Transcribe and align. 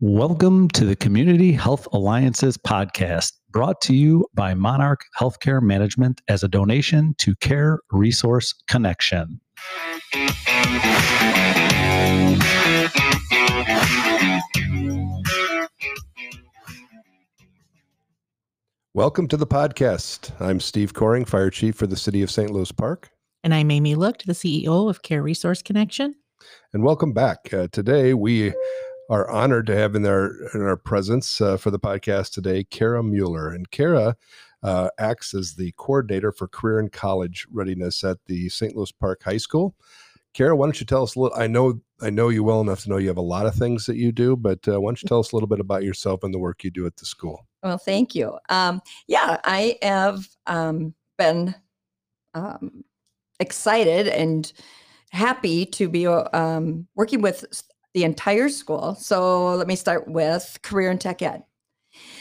Welcome 0.00 0.66
to 0.70 0.84
the 0.84 0.96
Community 0.96 1.52
Health 1.52 1.86
Alliances 1.92 2.56
podcast, 2.56 3.32
brought 3.50 3.80
to 3.82 3.94
you 3.94 4.26
by 4.34 4.52
Monarch 4.52 5.04
Healthcare 5.16 5.62
Management 5.62 6.20
as 6.26 6.42
a 6.42 6.48
donation 6.48 7.14
to 7.18 7.36
Care 7.36 7.78
Resource 7.92 8.52
Connection. 8.66 9.40
Welcome 18.94 19.28
to 19.28 19.36
the 19.36 19.46
podcast. 19.46 20.32
I'm 20.40 20.58
Steve 20.58 20.92
Koering, 20.92 21.24
Fire 21.24 21.50
Chief 21.50 21.76
for 21.76 21.86
the 21.86 21.96
City 21.96 22.20
of 22.22 22.32
St. 22.32 22.50
Louis 22.50 22.72
Park. 22.72 23.10
And 23.44 23.54
I'm 23.54 23.70
Amy 23.70 23.94
Looked, 23.94 24.26
the 24.26 24.32
CEO 24.32 24.90
of 24.90 25.02
Care 25.02 25.22
Resource 25.22 25.62
Connection. 25.62 26.16
And 26.72 26.82
welcome 26.82 27.12
back. 27.12 27.54
Uh, 27.54 27.68
today, 27.70 28.12
we 28.12 28.52
are 29.10 29.30
honored 29.30 29.66
to 29.66 29.76
have 29.76 29.94
in 29.94 30.06
our 30.06 30.32
in 30.54 30.62
our 30.62 30.76
presence 30.76 31.40
uh, 31.40 31.56
for 31.56 31.70
the 31.70 31.78
podcast 31.78 32.32
today, 32.32 32.64
Kara 32.64 33.02
Mueller. 33.02 33.50
And 33.50 33.70
Kara 33.70 34.16
uh, 34.62 34.88
acts 34.98 35.34
as 35.34 35.54
the 35.54 35.72
coordinator 35.76 36.32
for 36.32 36.48
career 36.48 36.78
and 36.78 36.90
college 36.90 37.46
readiness 37.52 38.02
at 38.02 38.18
the 38.26 38.48
St. 38.48 38.74
Louis 38.74 38.92
Park 38.92 39.22
High 39.22 39.36
School. 39.36 39.74
Kara, 40.32 40.56
why 40.56 40.66
don't 40.66 40.80
you 40.80 40.86
tell 40.86 41.02
us 41.02 41.14
a 41.14 41.20
little? 41.20 41.38
I 41.38 41.46
know 41.46 41.80
I 42.00 42.10
know 42.10 42.28
you 42.28 42.42
well 42.42 42.60
enough 42.60 42.82
to 42.82 42.88
know 42.88 42.96
you 42.96 43.08
have 43.08 43.16
a 43.16 43.22
lot 43.22 43.46
of 43.46 43.54
things 43.54 43.86
that 43.86 43.96
you 43.96 44.10
do, 44.10 44.36
but 44.36 44.66
uh, 44.66 44.80
why 44.80 44.88
don't 44.88 45.02
you 45.02 45.08
tell 45.08 45.20
us 45.20 45.32
a 45.32 45.36
little 45.36 45.46
bit 45.46 45.60
about 45.60 45.84
yourself 45.84 46.24
and 46.24 46.34
the 46.34 46.38
work 46.38 46.64
you 46.64 46.70
do 46.70 46.86
at 46.86 46.96
the 46.96 47.06
school? 47.06 47.46
Well, 47.62 47.78
thank 47.78 48.14
you. 48.14 48.38
Um, 48.48 48.82
yeah, 49.06 49.38
I 49.44 49.78
have 49.80 50.26
um, 50.46 50.94
been 51.18 51.54
um, 52.34 52.84
excited 53.38 54.08
and 54.08 54.52
happy 55.10 55.64
to 55.66 55.88
be 55.88 56.06
um, 56.06 56.88
working 56.96 57.22
with 57.22 57.44
the 57.94 58.04
entire 58.04 58.48
school. 58.48 58.96
So 58.96 59.54
let 59.54 59.66
me 59.66 59.76
start 59.76 60.08
with 60.08 60.58
career 60.62 60.90
and 60.90 61.00
tech 61.00 61.22
ed. 61.22 61.44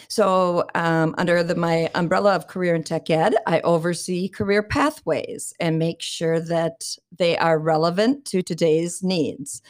So, 0.07 0.65
um, 0.75 1.15
under 1.17 1.41
the, 1.41 1.55
my 1.55 1.89
umbrella 1.95 2.35
of 2.35 2.45
career 2.45 2.75
and 2.75 2.85
tech 2.85 3.09
ed, 3.09 3.33
I 3.47 3.59
oversee 3.61 4.29
career 4.29 4.61
pathways 4.61 5.53
and 5.59 5.79
make 5.79 6.01
sure 6.01 6.39
that 6.39 6.95
they 7.17 7.35
are 7.37 7.57
relevant 7.57 8.25
to 8.25 8.43
today's 8.43 9.01
needs. 9.01 9.63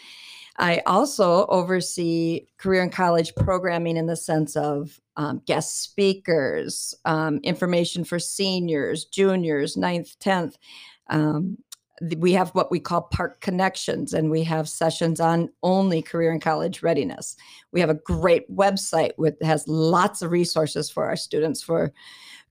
I 0.57 0.81
also 0.85 1.45
oversee 1.47 2.45
career 2.57 2.83
and 2.83 2.91
college 2.91 3.33
programming 3.35 3.97
in 3.97 4.05
the 4.05 4.17
sense 4.17 4.55
of 4.55 4.99
um, 5.15 5.41
guest 5.45 5.81
speakers, 5.81 6.93
um, 7.05 7.39
information 7.43 8.03
for 8.03 8.19
seniors, 8.19 9.05
juniors, 9.05 9.77
ninth, 9.77 10.19
10th. 10.19 10.55
Um, 11.09 11.57
we 12.17 12.33
have 12.33 12.49
what 12.51 12.71
we 12.71 12.79
call 12.79 13.03
park 13.03 13.39
connections 13.39 14.13
and 14.13 14.31
we 14.31 14.43
have 14.43 14.67
sessions 14.67 15.19
on 15.19 15.49
only 15.61 16.01
career 16.01 16.31
and 16.31 16.41
college 16.41 16.81
readiness 16.81 17.35
we 17.71 17.79
have 17.79 17.89
a 17.89 17.93
great 17.93 18.49
website 18.53 19.11
with 19.17 19.39
has 19.41 19.67
lots 19.67 20.21
of 20.21 20.31
resources 20.31 20.89
for 20.89 21.05
our 21.05 21.15
students 21.15 21.61
for 21.61 21.93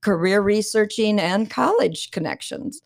career 0.00 0.40
researching 0.40 1.18
and 1.18 1.50
college 1.50 2.10
connections 2.12 2.82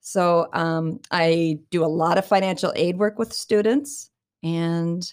so 0.00 0.48
um, 0.54 0.98
i 1.10 1.58
do 1.70 1.84
a 1.84 1.86
lot 1.86 2.16
of 2.16 2.24
financial 2.24 2.72
aid 2.74 2.98
work 2.98 3.18
with 3.18 3.32
students 3.32 4.10
and 4.42 5.12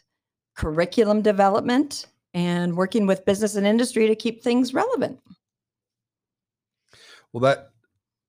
curriculum 0.55 1.21
development 1.21 2.07
and 2.33 2.75
working 2.75 3.07
with 3.07 3.25
business 3.25 3.55
and 3.55 3.65
industry 3.65 4.07
to 4.07 4.15
keep 4.15 4.43
things 4.43 4.73
relevant. 4.73 5.19
Well, 7.31 7.41
that 7.41 7.71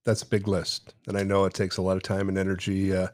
that's 0.06 0.22
a 0.22 0.26
big 0.26 0.48
list, 0.48 0.94
and 1.08 1.18
I 1.18 1.24
know 1.24 1.44
it 1.44 1.52
takes 1.52 1.76
a 1.76 1.82
lot 1.82 1.96
of 1.96 2.02
time 2.02 2.28
and 2.28 2.38
energy. 2.38 2.94
Uh, 2.94 3.08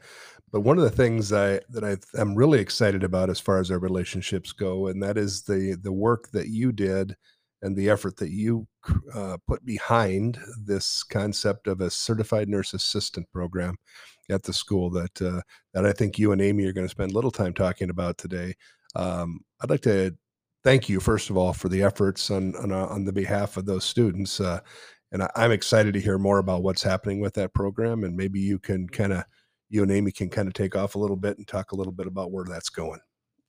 but 0.53 0.61
one 0.61 0.77
of 0.77 0.85
the 0.85 0.91
things 0.91 1.33
I 1.33 1.61
that 1.71 1.83
I 1.83 1.97
am 2.21 2.35
really 2.35 2.61
excited 2.61 3.03
about 3.03 3.31
as 3.31 3.41
far 3.41 3.59
as 3.59 3.71
our 3.71 3.79
relationships 3.79 4.53
go, 4.53 4.87
and 4.87 5.03
that 5.03 5.17
is 5.17 5.43
the 5.43 5.77
the 5.83 5.93
work 5.93 6.31
that 6.33 6.49
you 6.49 6.71
did 6.71 7.17
and 7.63 7.75
the 7.75 7.89
effort 7.89 8.17
that 8.17 8.31
you 8.31 8.67
uh, 9.15 9.39
put 9.49 9.65
behind 9.65 10.39
this 10.65 11.03
concept 11.03 11.69
of 11.69 11.81
a 11.81 11.91
certified 11.91 12.49
nurse 12.49 12.75
assistant 12.75 13.27
program 13.33 13.77
at 14.29 14.43
the 14.43 14.53
school 14.53 14.91
that 14.91 15.23
uh, 15.23 15.41
that 15.73 15.87
I 15.87 15.93
think 15.93 16.19
you 16.19 16.33
and 16.33 16.43
Amy 16.43 16.67
are 16.67 16.73
going 16.73 16.87
to 16.87 16.91
spend 16.91 17.13
a 17.13 17.15
little 17.15 17.31
time 17.31 17.55
talking 17.55 17.89
about 17.89 18.19
today. 18.19 18.55
Um, 18.95 19.41
I'd 19.63 19.71
like 19.71 19.83
to 19.83 20.15
thank 20.63 20.89
you 20.89 21.01
first 21.01 21.31
of 21.31 21.37
all 21.39 21.55
for 21.55 21.71
the 21.71 21.83
efforts 21.83 22.31
on 22.31 22.55
on, 22.57 22.73
uh, 22.73 22.87
on 22.87 23.07
the 23.07 23.13
behalf 23.13 23.57
of 23.57 23.65
those 23.65 23.85
students, 23.85 24.41
uh, 24.41 24.61
and 25.13 25.23
I, 25.23 25.31
am 25.37 25.53
excited 25.53 25.95
to 25.95 26.01
hear 26.01 26.19
more 26.19 26.39
about 26.39 26.63
what's 26.63 26.83
happening 26.83 27.21
with 27.21 27.35
that 27.35 27.55
program. 27.55 28.03
And 28.05 28.17
maybe 28.17 28.41
you 28.41 28.59
can 28.59 28.89
kind 28.89 29.13
of 29.13 29.25
you 29.69 29.83
and 29.83 29.93
Amy 29.93 30.11
can 30.13 30.29
kind 30.29 30.49
of 30.49 30.55
take 30.55 30.77
off 30.77 30.95
a 30.95 30.99
little 30.99 31.17
bit 31.17 31.39
and 31.39 31.47
talk 31.47 31.73
a 31.73 31.77
little 31.77 31.93
bit 31.93 32.07
about 32.07 32.31
where 32.31 32.45
that's 32.45 32.69
going. 32.69 33.01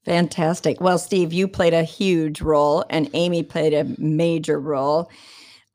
Fantastic. 0.06 0.80
Well, 0.82 0.98
Steve, 0.98 1.34
you 1.34 1.48
played 1.48 1.74
a 1.74 1.84
huge 1.84 2.42
role, 2.42 2.84
and 2.90 3.10
Amy 3.14 3.44
played 3.44 3.74
a 3.74 3.86
major 3.98 4.60
role 4.60 5.10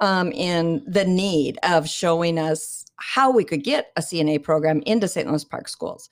um, 0.00 0.32
in 0.32 0.82
the 0.87 1.04
need 1.04 1.59
of 1.62 1.88
showing 1.88 2.38
us 2.38 2.84
how 2.97 3.31
we 3.31 3.44
could 3.44 3.62
get 3.62 3.91
a 3.97 4.00
CNA 4.00 4.43
program 4.43 4.82
into 4.87 5.09
St. 5.09 5.28
Louis 5.28 5.44
Park 5.44 5.69
schools. 5.69 6.09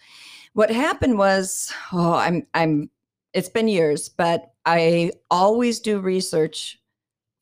What 0.54 0.70
happened 0.70 1.18
was, 1.18 1.72
oh, 1.92 2.14
I'm, 2.14 2.46
I'm, 2.54 2.90
it's 3.34 3.50
been 3.50 3.68
years, 3.68 4.08
but 4.08 4.52
I 4.64 5.12
always 5.30 5.80
do 5.80 6.00
research 6.00 6.78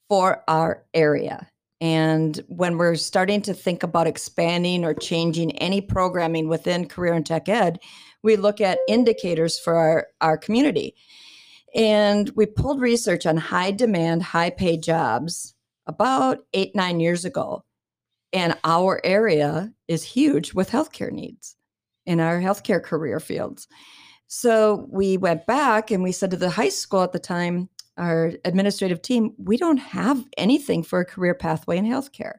for 0.08 0.42
our 0.48 0.84
area. 0.92 1.48
And 1.80 2.42
when 2.48 2.78
we're 2.78 2.94
starting 2.94 3.42
to 3.42 3.54
think 3.54 3.82
about 3.82 4.06
expanding 4.06 4.84
or 4.84 4.94
changing 4.94 5.52
any 5.58 5.80
programming 5.80 6.48
within 6.48 6.88
career 6.88 7.12
and 7.12 7.26
tech 7.26 7.48
ed, 7.48 7.80
we 8.22 8.36
look 8.36 8.60
at 8.60 8.78
indicators 8.88 9.58
for 9.58 9.74
our, 9.74 10.06
our 10.20 10.38
community. 10.38 10.94
And 11.74 12.30
we 12.36 12.46
pulled 12.46 12.80
research 12.80 13.26
on 13.26 13.36
high 13.36 13.72
demand, 13.72 14.22
high 14.22 14.50
paid 14.50 14.82
jobs 14.82 15.54
about 15.86 16.38
eight, 16.54 16.74
nine 16.74 17.00
years 17.00 17.24
ago. 17.24 17.64
And 18.32 18.56
our 18.64 19.00
area 19.04 19.72
is 19.88 20.02
huge 20.02 20.54
with 20.54 20.70
healthcare 20.70 21.12
needs 21.12 21.56
in 22.06 22.20
our 22.20 22.40
healthcare 22.40 22.82
career 22.82 23.20
fields. 23.20 23.68
So 24.26 24.86
we 24.90 25.16
went 25.16 25.46
back 25.46 25.90
and 25.90 26.02
we 26.02 26.12
said 26.12 26.30
to 26.30 26.36
the 26.36 26.50
high 26.50 26.68
school 26.68 27.02
at 27.02 27.12
the 27.12 27.18
time, 27.18 27.68
our 27.96 28.32
administrative 28.44 29.02
team, 29.02 29.34
we 29.38 29.56
don't 29.56 29.76
have 29.78 30.24
anything 30.36 30.82
for 30.82 31.00
a 31.00 31.04
career 31.04 31.34
pathway 31.34 31.76
in 31.78 31.84
healthcare. 31.84 32.38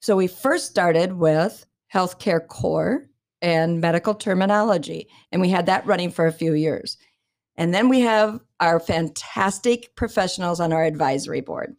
So 0.00 0.16
we 0.16 0.26
first 0.26 0.66
started 0.66 1.14
with 1.14 1.64
healthcare 1.92 2.46
core 2.46 3.08
and 3.40 3.80
medical 3.80 4.14
terminology, 4.14 5.08
and 5.32 5.40
we 5.40 5.48
had 5.48 5.66
that 5.66 5.86
running 5.86 6.10
for 6.10 6.26
a 6.26 6.32
few 6.32 6.54
years. 6.54 6.96
And 7.56 7.72
then 7.72 7.88
we 7.88 8.00
have 8.00 8.40
our 8.60 8.80
fantastic 8.80 9.94
professionals 9.96 10.60
on 10.60 10.72
our 10.72 10.84
advisory 10.84 11.40
board. 11.40 11.76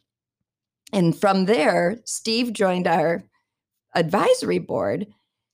And 0.93 1.19
from 1.19 1.45
there, 1.45 1.97
Steve 2.05 2.53
joined 2.53 2.87
our 2.87 3.23
advisory 3.93 4.59
board. 4.59 5.07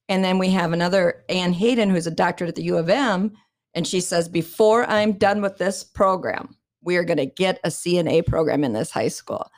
And 0.09 0.23
then 0.23 0.38
we 0.38 0.50
have 0.50 0.73
another 0.73 1.23
Ann 1.29 1.53
Hayden, 1.53 1.89
who's 1.89 2.07
a 2.07 2.12
doctorate 2.12 2.50
at 2.50 2.56
the 2.56 2.63
U 2.63 2.78
of 2.78 2.89
M. 2.89 3.31
And 3.73 3.88
she 3.88 4.01
says, 4.01 4.28
before 4.28 4.85
I'm 4.89 5.13
done 5.13 5.41
with 5.41 5.57
this 5.57 5.83
program, 5.83 6.56
we 6.84 6.97
are 6.97 7.03
going 7.03 7.18
to 7.18 7.25
get 7.25 7.59
a 7.64 7.69
CNA 7.69 8.25
program 8.25 8.64
in 8.64 8.74
this 8.74 8.92
high 8.92 9.08
school. 9.08 9.50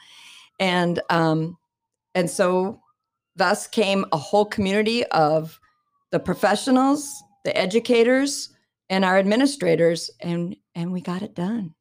And 0.59 1.01
um, 1.09 1.57
and 2.16 2.29
so 2.29 2.81
thus 3.35 3.67
came 3.67 4.06
a 4.11 4.17
whole 4.17 4.45
community 4.45 5.03
of 5.07 5.59
the 6.11 6.19
professionals, 6.19 7.23
the 7.44 7.57
educators, 7.57 8.50
and 8.89 9.03
our 9.03 9.17
administrators, 9.17 10.11
and 10.19 10.56
and 10.75 10.91
we 10.91 11.01
got 11.01 11.22
it 11.22 11.35
done. 11.35 11.73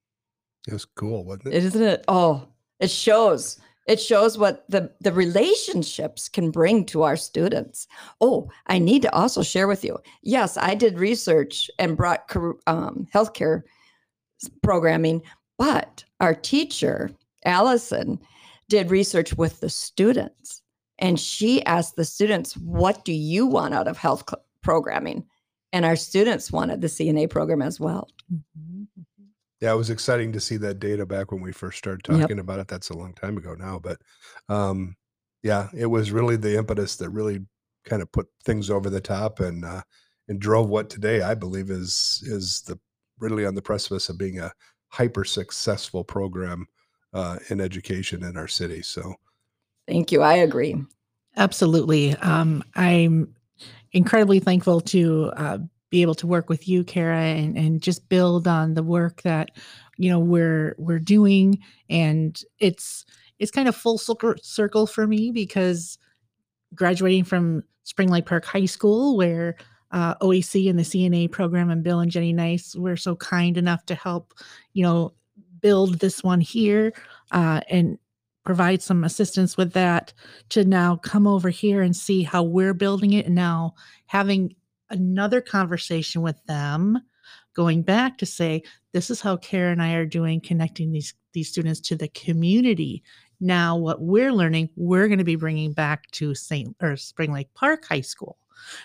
It 0.67 0.73
was 0.73 0.85
cool, 0.85 1.25
wasn't 1.25 1.49
it? 1.49 1.55
Isn't 1.55 1.83
it? 1.83 2.05
Oh, 2.09 2.49
it 2.81 2.91
shows. 2.91 3.61
It 3.87 4.01
shows 4.01 4.39
what 4.39 4.65
the 4.69 4.93
the 5.01 5.13
relationships 5.13 6.29
can 6.29 6.51
bring 6.51 6.87
to 6.87 7.03
our 7.03 7.17
students. 7.17 7.89
Oh, 8.21 8.49
I 8.69 8.79
need 8.79 9.03
to 9.03 9.15
also 9.15 9.43
share 9.43 9.67
with 9.69 9.85
you. 9.85 9.99
Yes, 10.23 10.57
I 10.57 10.75
did 10.75 10.99
research 10.99 11.71
and 11.79 11.97
brought 11.97 12.31
um, 12.67 13.07
healthcare 13.13 13.63
programming, 14.63 15.23
but 15.59 16.05
our 16.21 16.35
teacher 16.35 17.11
Allison 17.45 18.19
did 18.69 18.91
research 18.91 19.35
with 19.35 19.61
the 19.61 19.69
students 19.69 20.63
and 20.99 21.19
she 21.19 21.65
asked 21.65 21.97
the 21.97 22.05
students, 22.05 22.57
What 22.57 23.05
do 23.05 23.13
you 23.13 23.47
want 23.47 23.75
out 23.75 23.89
of 23.89 23.99
health 23.99 24.25
cl- 24.29 24.45
programming? 24.63 25.27
And 25.73 25.85
our 25.85 25.97
students 25.97 26.53
wanted 26.53 26.81
the 26.81 26.87
CNA 26.87 27.31
program 27.31 27.63
as 27.63 27.81
well. 27.81 28.09
Mm-hmm. 28.33 29.03
Yeah, 29.61 29.73
it 29.73 29.77
was 29.77 29.91
exciting 29.91 30.33
to 30.33 30.41
see 30.41 30.57
that 30.59 30.81
data 30.81 31.07
back 31.07 31.31
when 31.31 31.41
we 31.41 31.53
first 31.53 31.79
started 31.79 32.03
talking 32.03 32.37
yep. 32.37 32.45
about 32.45 32.59
it. 32.59 32.69
That's 32.69 32.91
a 32.91 32.97
long 32.97 33.15
time 33.15 33.37
ago 33.37 33.55
now, 33.55 33.79
but 33.79 33.99
um, 34.49 34.97
yeah, 35.43 35.69
it 35.73 35.87
was 35.87 36.11
really 36.11 36.37
the 36.37 36.59
impetus 36.59 36.97
that 36.97 37.11
really 37.11 37.47
kind 37.85 38.03
of 38.03 38.11
put 38.11 38.27
things 38.45 38.71
over 38.71 38.91
the 38.91 39.01
top 39.01 39.41
and 39.41 39.65
uh, 39.65 39.83
and 40.29 40.41
drove 40.41 40.69
what 40.69 40.91
today 40.91 41.23
I 41.23 41.35
believe 41.35 41.71
is 41.71 42.23
is 42.27 42.63
the 42.63 42.79
really 43.23 43.47
on 43.47 43.55
the 43.55 43.63
precipice 43.63 44.09
of 44.09 44.19
being 44.19 44.39
a 44.41 44.53
hyper 44.89 45.25
successful 45.25 46.05
program 46.05 46.67
uh, 47.15 47.39
in 47.49 47.61
education 47.61 48.25
in 48.25 48.37
our 48.37 48.49
city. 48.49 48.83
So 48.83 49.15
Thank 49.87 50.13
you. 50.13 50.23
I 50.23 50.35
agree. 50.35 50.77
Absolutely. 51.37 52.15
Um, 52.17 52.63
I'm 52.75 53.35
incredibly 53.93 54.39
thankful 54.39 54.81
to 54.81 55.33
uh, 55.37 55.59
be 55.91 56.03
able 56.03 56.15
to 56.17 56.27
work 56.27 56.49
with 56.49 56.69
you, 56.69 56.85
Kara, 56.85 57.21
and, 57.21 57.57
and 57.57 57.81
just 57.81 58.09
build 58.09 58.47
on 58.47 58.75
the 58.75 58.83
work 58.83 59.23
that 59.23 59.51
you 59.99 60.11
know 60.11 60.19
we're 60.19 60.75
we're 60.79 60.99
doing 60.99 61.59
and 61.91 62.43
it's 62.59 63.05
it's 63.39 63.51
kind 63.51 63.69
of 63.69 63.77
full 63.77 63.99
circle 63.99 64.35
circle 64.43 64.87
for 64.87 65.07
me 65.07 65.31
because 65.31 65.99
graduating 66.75 67.25
from 67.25 67.63
spring 67.85 68.09
lake 68.09 68.25
park 68.25 68.45
high 68.45 68.65
school 68.65 69.17
where 69.17 69.55
uh, 69.93 70.15
oec 70.17 70.69
and 70.69 70.79
the 70.79 70.83
cna 70.83 71.31
program 71.31 71.71
and 71.71 71.83
bill 71.83 72.01
and 72.01 72.11
jenny 72.11 72.33
nice 72.33 72.75
were 72.75 72.97
so 72.97 73.15
kind 73.17 73.57
enough 73.57 73.85
to 73.87 73.95
help 73.95 74.35
you 74.73 74.83
know 74.83 75.13
build 75.61 76.01
this 76.01 76.23
one 76.25 76.41
here 76.41 76.93
uh, 77.31 77.61
and 77.71 77.99
provide 78.45 78.83
some 78.83 79.05
assistance 79.05 79.57
with 79.57 79.73
that 79.73 80.13
to 80.49 80.65
now 80.65 80.97
come 80.97 81.27
over 81.27 81.49
here 81.49 81.83
and 81.83 81.95
see 81.95 82.23
how 82.23 82.43
we're 82.43 82.75
building 82.75 83.13
it 83.13 83.27
and 83.27 83.35
now 83.35 83.73
having 84.07 84.55
another 84.91 85.41
conversation 85.41 86.23
with 86.23 86.45
them 86.47 86.99
going 87.55 87.83
back 87.83 88.19
to 88.19 88.27
say 88.27 88.63
this 88.93 89.11
is 89.11 89.21
how 89.21 89.37
Kara 89.37 89.73
and 89.73 89.83
I 89.83 89.95
are 89.95 90.07
doing 90.07 90.41
connecting 90.41 90.93
these 90.93 91.15
these 91.33 91.49
students 91.49 91.81
to 91.81 91.97
the 91.97 92.09
community. 92.09 93.03
Now 93.41 93.77
what 93.77 94.03
we're 94.03 94.33
learning, 94.33 94.69
we're 94.77 95.09
going 95.09 95.19
to 95.19 95.25
be 95.25 95.37
bringing 95.37 95.73
back 95.73 96.11
to 96.13 96.35
St. 96.35 96.77
or 96.81 96.97
Spring 96.97 97.33
Lake 97.33 97.53
Park 97.55 97.87
High 97.87 98.03
School. 98.03 98.37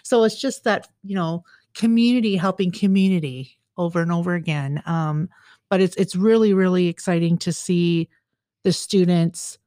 So 0.03 0.23
it's 0.23 0.39
just 0.39 0.63
that, 0.63 0.87
you 1.03 1.15
know, 1.15 1.43
community 1.73 2.35
helping 2.35 2.71
community 2.71 3.57
over 3.77 4.01
and 4.01 4.11
over 4.11 4.33
again. 4.33 4.81
Um, 4.85 5.29
but 5.69 5.81
it's 5.81 5.95
it's 5.95 6.15
really 6.15 6.53
really 6.53 6.87
exciting 6.87 7.37
to 7.39 7.51
see 7.51 8.09
the 8.63 8.73
students 8.73 9.57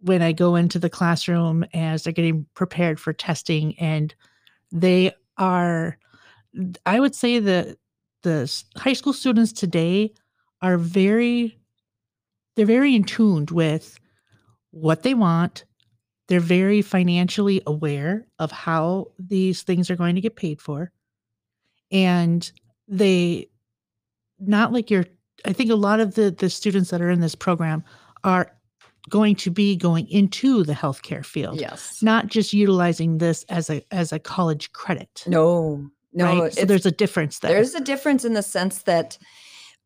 when 0.00 0.20
I 0.20 0.32
go 0.32 0.56
into 0.56 0.78
the 0.78 0.90
classroom 0.90 1.64
as 1.72 2.04
they're 2.04 2.12
getting 2.12 2.46
prepared 2.54 3.00
for 3.00 3.12
testing 3.12 3.78
and 3.78 4.14
they 4.72 5.12
are 5.38 5.98
I 6.84 7.00
would 7.00 7.14
say 7.14 7.38
that 7.38 7.76
the 8.22 8.62
high 8.76 8.92
school 8.92 9.12
students 9.12 9.52
today 9.52 10.12
are 10.62 10.78
very 10.78 11.58
they're 12.56 12.66
very 12.66 12.94
in 12.94 13.04
tuned 13.04 13.50
with 13.50 13.98
what 14.70 15.02
they 15.02 15.14
want. 15.14 15.64
They're 16.28 16.40
very 16.40 16.82
financially 16.82 17.62
aware 17.66 18.26
of 18.38 18.50
how 18.50 19.08
these 19.18 19.62
things 19.62 19.90
are 19.90 19.96
going 19.96 20.14
to 20.14 20.20
get 20.20 20.36
paid 20.36 20.60
for. 20.60 20.90
And 21.90 22.50
they 22.88 23.48
not 24.38 24.72
like 24.72 24.90
your 24.90 25.04
I 25.44 25.52
think 25.52 25.70
a 25.70 25.76
lot 25.76 26.00
of 26.00 26.14
the 26.14 26.30
the 26.30 26.50
students 26.50 26.90
that 26.90 27.00
are 27.00 27.10
in 27.10 27.20
this 27.20 27.34
program 27.34 27.84
are 28.22 28.50
going 29.10 29.36
to 29.36 29.50
be 29.50 29.76
going 29.76 30.08
into 30.08 30.64
the 30.64 30.72
healthcare 30.72 31.24
field. 31.24 31.60
Yes. 31.60 32.02
Not 32.02 32.26
just 32.26 32.52
utilizing 32.52 33.18
this 33.18 33.44
as 33.44 33.68
a 33.70 33.82
as 33.90 34.12
a 34.12 34.18
college 34.18 34.72
credit. 34.72 35.24
No, 35.26 35.90
no. 36.12 36.40
right? 36.40 36.52
So 36.54 36.64
there's 36.64 36.86
a 36.86 36.90
difference 36.90 37.40
there. 37.40 37.52
There's 37.52 37.74
a 37.74 37.80
difference 37.80 38.24
in 38.24 38.32
the 38.32 38.42
sense 38.42 38.82
that 38.82 39.18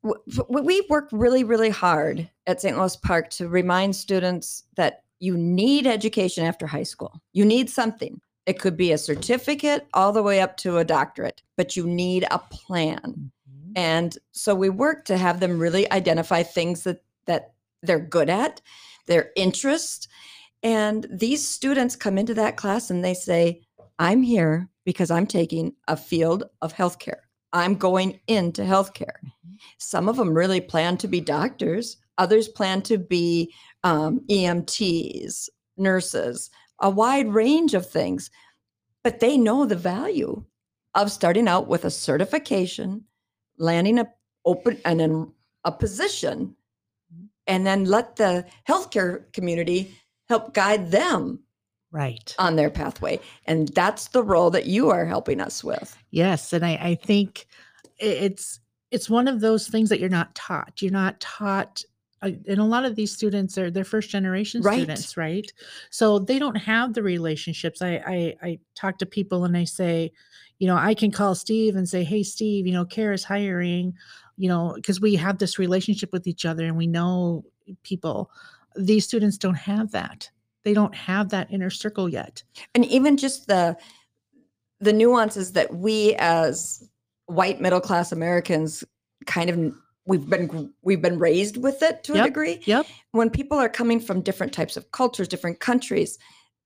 w- 0.05 0.47
we 0.49 0.87
work 0.89 1.09
really, 1.11 1.45
really 1.45 1.71
hard 1.71 2.31
at 2.47 2.61
St. 2.61 2.77
Louis 2.77 2.97
Park 2.97 3.31
to 3.31 3.49
remind 3.49 3.97
students 3.97 4.65
that 4.77 5.03
you 5.21 5.37
need 5.37 5.87
education 5.87 6.45
after 6.45 6.67
high 6.67 6.83
school. 6.83 7.21
You 7.33 7.45
need 7.45 7.71
something. 7.71 8.21
It 8.47 8.59
could 8.59 8.77
be 8.77 8.93
a 8.93 8.99
certificate 8.99 9.87
all 9.93 10.13
the 10.13 10.23
way 10.23 10.41
up 10.41 10.57
to 10.59 10.79
a 10.79 10.85
doctorate, 10.85 11.43
but 11.57 11.77
you 11.77 11.87
need 11.87 12.27
a 12.31 12.39
plan. 12.39 13.31
Mhm. 13.51 13.73
And 13.77 14.19
so 14.33 14.55
we 14.55 14.71
work 14.71 15.05
to 15.07 15.19
have 15.19 15.41
them 15.41 15.59
really 15.59 15.91
identify 15.93 16.43
things 16.43 16.83
that 16.85 17.03
that 17.27 17.53
they're 17.83 18.01
good 18.01 18.31
at, 18.31 18.61
their 19.07 19.31
interest. 19.37 20.09
And 20.63 21.07
these 21.11 21.47
students 21.47 21.95
come 21.95 22.19
into 22.19 22.35
that 22.35 22.57
class 22.57 22.91
and 22.91 23.05
they 23.05 23.15
say, 23.15 23.63
I'm 23.99 24.23
here 24.23 24.69
because 24.85 25.11
I'm 25.11 25.27
taking 25.27 25.75
a 25.87 25.97
field 25.97 26.45
of 26.63 26.73
healthcare. 26.73 27.21
I'm 27.53 27.75
going 27.75 28.21
into 28.27 28.63
healthcare. 28.63 29.19
Some 29.79 30.09
of 30.09 30.17
them 30.17 30.35
really 30.35 30.61
plan 30.61 30.97
to 30.99 31.09
be 31.09 31.21
doctors, 31.21 31.99
others 32.17 32.49
plan 32.49 32.83
to 32.83 32.99
be 32.99 33.53
um, 33.85 34.21
EMTs, 34.31 35.49
nurses, 35.77 36.51
a 36.81 36.91
wide 36.91 37.29
range 37.29 37.75
of 37.75 37.89
things. 37.89 38.31
But 39.05 39.21
they 39.21 39.37
know 39.39 39.65
the 39.65 39.77
value 39.77 40.45
of 40.95 41.13
starting 41.13 41.49
out 41.49 41.69
with 41.69 41.85
a 41.85 41.91
certification, 41.91 43.05
landing 43.59 43.99
a 43.99 44.09
open 44.45 44.79
and 44.85 45.01
then 45.01 45.33
a 45.65 45.73
position, 45.73 46.57
and 47.47 47.67
then 47.67 47.85
let 47.85 48.17
the 48.17 48.45
healthcare 48.69 49.31
community 49.33 49.95
help 50.29 50.55
guide 50.55 50.91
them 50.91 51.41
Right. 51.91 52.35
on 52.39 52.57
their 52.57 52.69
pathway. 52.71 53.19
And 53.47 53.69
that's 53.69 54.09
the 54.09 54.23
role 54.23 54.51
that 54.51 54.67
you 54.67 54.91
are 54.91 55.07
helping 55.07 55.41
us 55.41 55.65
with. 55.65 55.97
Yes, 56.11 56.53
and 56.53 56.65
I, 56.65 56.73
I 56.81 56.95
think 56.97 57.47
it's 57.99 58.61
it's 58.91 59.11
one 59.11 59.29
of 59.29 59.41
those 59.41 59.69
things 59.69 59.89
that 59.91 60.01
you're 60.01 60.09
not 60.09 60.35
taught. 60.35 60.81
You're 60.81 60.93
not 60.93 61.21
taught, 61.21 61.83
and 62.23 62.59
a 62.59 62.65
lot 62.65 62.85
of 62.85 62.97
these 62.97 63.13
students 63.13 63.57
are 63.59 63.71
they're 63.71 63.85
first 63.85 64.11
generation 64.11 64.63
Right. 64.63 64.79
students, 64.79 65.17
right? 65.17 65.51
So 65.91 66.19
they 66.19 66.39
don't 66.39 66.57
have 66.57 66.95
the 66.95 67.03
relationships. 67.03 67.81
I, 67.83 68.03
I 68.07 68.35
I 68.43 68.59
talk 68.75 68.99
to 68.99 69.07
people 69.07 69.45
and 69.45 69.57
I 69.57 69.65
say, 69.65 70.13
you 70.59 70.67
know, 70.67 70.77
I 70.77 70.95
can 70.95 71.11
call 71.11 71.35
Steve 71.35 71.77
and 71.77 71.89
say, 71.89 72.03
hey, 72.05 72.23
Steve, 72.23 72.67
you 72.67 72.73
know, 72.73 72.85
care 72.85 73.13
is 73.13 73.25
hiring, 73.25 73.95
you 74.37 74.49
know, 74.49 74.73
because 74.75 75.01
we 75.01 75.15
have 75.17 75.39
this 75.39 75.59
relationship 75.59 76.13
with 76.13 76.27
each 76.27 76.45
other 76.45 76.65
and 76.65 76.77
we 76.77 76.87
know 76.87 77.45
people. 77.83 78.31
These 78.77 79.05
students 79.05 79.39
don't 79.39 79.55
have 79.55 79.93
that. 79.93 80.31
They 80.65 80.75
don't 80.75 80.95
have 80.95 81.29
that 81.31 81.51
inner 81.51 81.71
circle 81.71 82.09
yet. 82.09 82.43
And 82.75 82.85
even 82.87 83.17
just 83.17 83.47
the 83.47 83.77
the 84.81 84.93
nuances 84.93 85.53
that 85.53 85.75
we 85.75 86.15
as 86.19 86.89
white 87.27 87.61
middle 87.61 87.81
class 87.81 88.13
Americans 88.13 88.85
kind 89.27 89.51
of 89.51 89.75
we've 90.09 90.29
been 90.29 90.73
we've 90.83 91.03
been 91.03 91.19
raised 91.19 91.57
with 91.59 91.83
it 91.83 92.03
to 92.05 92.15
a 92.21 92.23
degree. 92.25 92.61
Yep. 92.65 92.87
When 93.13 93.31
people 93.31 93.59
are 93.59 93.69
coming 93.69 94.01
from 94.01 94.23
different 94.23 94.53
types 94.53 94.77
of 94.77 94.91
cultures, 94.91 95.29
different 95.29 95.61
countries, 95.61 96.19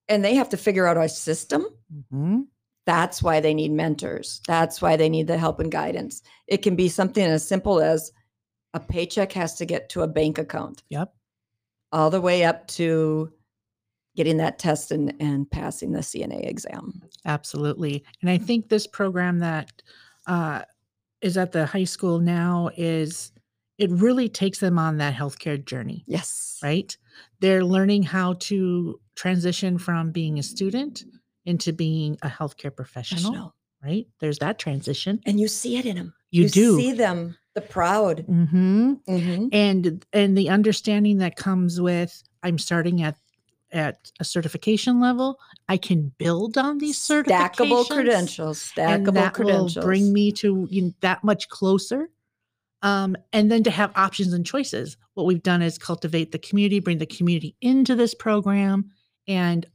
and 0.09 0.25
they 0.25 0.35
have 0.35 0.49
to 0.51 0.57
figure 0.57 0.87
out 0.87 0.97
our 0.97 1.09
system, 1.09 1.67
Mhm. 2.13 2.47
that's 2.87 3.23
why 3.23 3.41
they 3.41 3.53
need 3.53 3.73
mentors. 3.73 4.41
That's 4.47 4.81
why 4.81 4.97
they 4.97 5.09
need 5.09 5.27
the 5.27 5.37
help 5.39 5.61
and 5.61 5.71
guidance. 5.71 6.23
It 6.47 6.59
can 6.63 6.77
be 6.77 6.89
something 6.89 7.25
as 7.25 7.47
simple 7.47 7.81
as 7.81 8.13
a 8.75 8.81
paycheck 8.81 9.33
has 9.33 9.55
to 9.57 9.67
get 9.67 9.89
to 9.91 10.03
a 10.03 10.09
bank 10.09 10.39
account. 10.39 10.83
Yep. 10.89 11.13
All 11.91 12.11
the 12.11 12.21
way 12.21 12.45
up 12.45 12.67
to 12.69 13.31
getting 14.17 14.37
that 14.39 14.59
test 14.59 14.91
and, 14.93 15.15
and 15.21 15.51
passing 15.51 15.93
the 15.93 16.03
CNA 16.03 16.47
exam. 16.47 17.03
Absolutely. 17.25 18.05
And 18.21 18.31
I 18.31 18.39
think 18.39 18.69
this 18.69 18.87
program 18.87 19.41
that 19.41 19.83
uh, 20.27 20.63
is 21.21 21.37
at 21.37 21.53
the 21.53 21.67
high 21.67 21.85
school 21.85 22.19
now 22.19 22.71
is 22.77 23.32
it 23.83 23.91
really 23.91 24.29
takes 24.29 24.59
them 24.61 24.79
on 24.79 24.99
that 24.99 25.15
healthcare 25.15 25.63
journey, 25.65 26.05
Yes. 26.07 26.59
right? 26.63 26.97
They're 27.41 27.65
learning 27.65 28.05
how 28.05 28.35
to 28.35 29.01
transition 29.17 29.79
from 29.79 30.13
being 30.13 30.39
a 30.39 30.43
student 30.43 31.05
into 31.45 31.73
being 31.73 32.17
a 32.23 32.29
healthcare 32.29 32.75
professional, 32.75 33.23
Professional. 33.33 33.55
right? 33.85 34.07
There's 34.21 34.39
that 34.39 34.59
transition. 34.59 35.21
And 35.27 35.41
you 35.41 35.49
see 35.49 35.77
it 35.79 35.87
in 35.87 35.97
them. 35.97 36.15
You, 36.31 36.49
do. 36.49 36.77
see 36.77 36.93
them, 36.93 37.37
the 37.55 37.61
proud. 37.61 38.25
Mhm. 38.29 39.49
and 39.53 40.07
and 40.13 40.39
the 40.39 40.49
understanding 40.49 41.19
that 41.19 41.37
comes 41.37 41.79
with 41.81 42.23
i'm 42.43 42.59
starting 42.59 43.03
at 43.03 43.17
at 43.73 44.11
a 44.21 44.25
certification 44.25 45.01
level 45.01 45.39
i 45.69 45.77
can 45.77 46.13
build 46.19 46.57
on 46.57 46.79
these 46.79 46.99
certifications 46.99 47.55
Stackable 47.57 47.87
credentials. 47.89 48.73
and 48.79 49.07
Stackable 49.07 49.15
that 49.15 49.35
credentials. 49.35 49.77
will 49.77 49.83
bring 49.83 50.13
me 50.15 50.33
to 50.33 50.67
you 50.71 50.83
know, 50.83 50.93
that 51.01 51.23
much 51.23 51.49
closer 51.51 52.09
um, 52.83 53.17
and 53.33 53.51
then 53.51 53.63
to 53.65 53.71
have 53.71 53.93
options 53.97 54.33
and 54.33 54.45
choices. 54.45 54.97
What 55.15 55.27
we've 55.27 55.43
done 55.43 55.63
is 55.63 55.79
cultivate 55.79 56.33
the 56.33 56.39
community 56.39 56.81
bring 56.81 56.99
the 56.99 57.07
community 57.07 57.57
into 57.61 57.95
this 57.95 58.15
program 58.15 58.91
and 59.29 59.67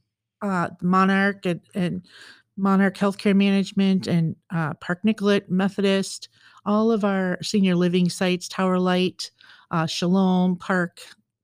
uh, 0.41 0.69
monarch 0.81 1.45
and, 1.45 1.61
and 1.73 2.05
monarch 2.57 2.97
healthcare 2.97 3.35
management 3.35 4.07
and 4.07 4.35
uh, 4.53 4.73
park 4.75 4.99
nicollet 5.03 5.49
methodist 5.49 6.29
all 6.65 6.91
of 6.91 7.03
our 7.05 7.37
senior 7.41 7.75
living 7.75 8.09
sites 8.09 8.47
tower 8.47 8.79
light 8.79 9.31
uh, 9.71 9.83
Sholom 9.83 10.59
park 10.59 10.99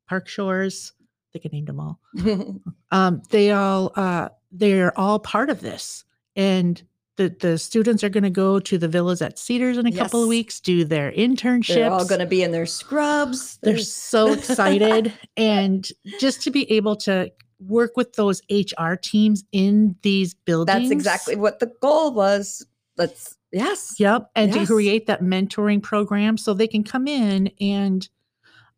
park 0.10 0.28
shores 0.28 0.94
i 1.00 1.40
think 1.40 1.46
i 1.46 1.50
named 1.56 1.68
them 1.68 1.80
all. 1.80 2.00
Um, 2.92 3.24
they 3.32 3.50
all 3.50 3.92
uh, 3.96 4.30
they're 4.54 4.98
all 4.98 5.20
part 5.20 5.50
of 5.50 5.62
this. 5.62 6.06
And 6.36 6.82
the, 7.16 7.36
the 7.40 7.58
students 7.58 8.04
are 8.04 8.10
going 8.10 8.24
to 8.24 8.30
go 8.30 8.60
to 8.60 8.78
the 8.78 8.88
villas 8.88 9.22
at 9.22 9.38
cedars 9.38 9.78
in 9.78 9.86
a 9.86 9.92
couple 9.92 10.22
of 10.24 10.28
weeks 10.28 10.60
do 10.60 10.84
their 10.84 11.12
internships 11.12 11.76
They're 11.76 11.92
all 11.92 12.06
going 12.08 12.20
to 12.20 12.26
be 12.26 12.42
in 12.44 12.52
their 12.52 12.66
scrubs. 12.66 13.60
they're 13.62 13.78
so 13.78 14.34
excited 14.38 15.14
and 15.38 15.88
just 16.20 16.42
to 16.44 16.52
be 16.52 16.70
able 16.72 16.96
to 16.98 17.32
work 17.60 17.96
with 17.96 18.14
those 18.14 18.42
hr 18.52 18.96
teams 18.96 19.44
in 19.52 19.96
these 20.02 20.34
buildings 20.34 20.90
That's 20.90 20.92
exactly 20.92 21.36
what 21.36 21.60
the 21.60 21.72
goal 21.82 22.14
was. 22.14 22.66
Let's, 22.98 23.38
yes. 23.52 23.96
Yep. 24.00 24.30
And 24.36 24.54
Yes. 24.54 24.68
to 24.68 24.74
create 24.74 25.08
that 25.08 25.22
mentoring 25.22 25.82
program 25.82 26.38
so 26.38 26.54
they 26.54 26.68
can 26.68 26.84
come 26.84 27.08
in 27.08 27.50
and 27.60 28.08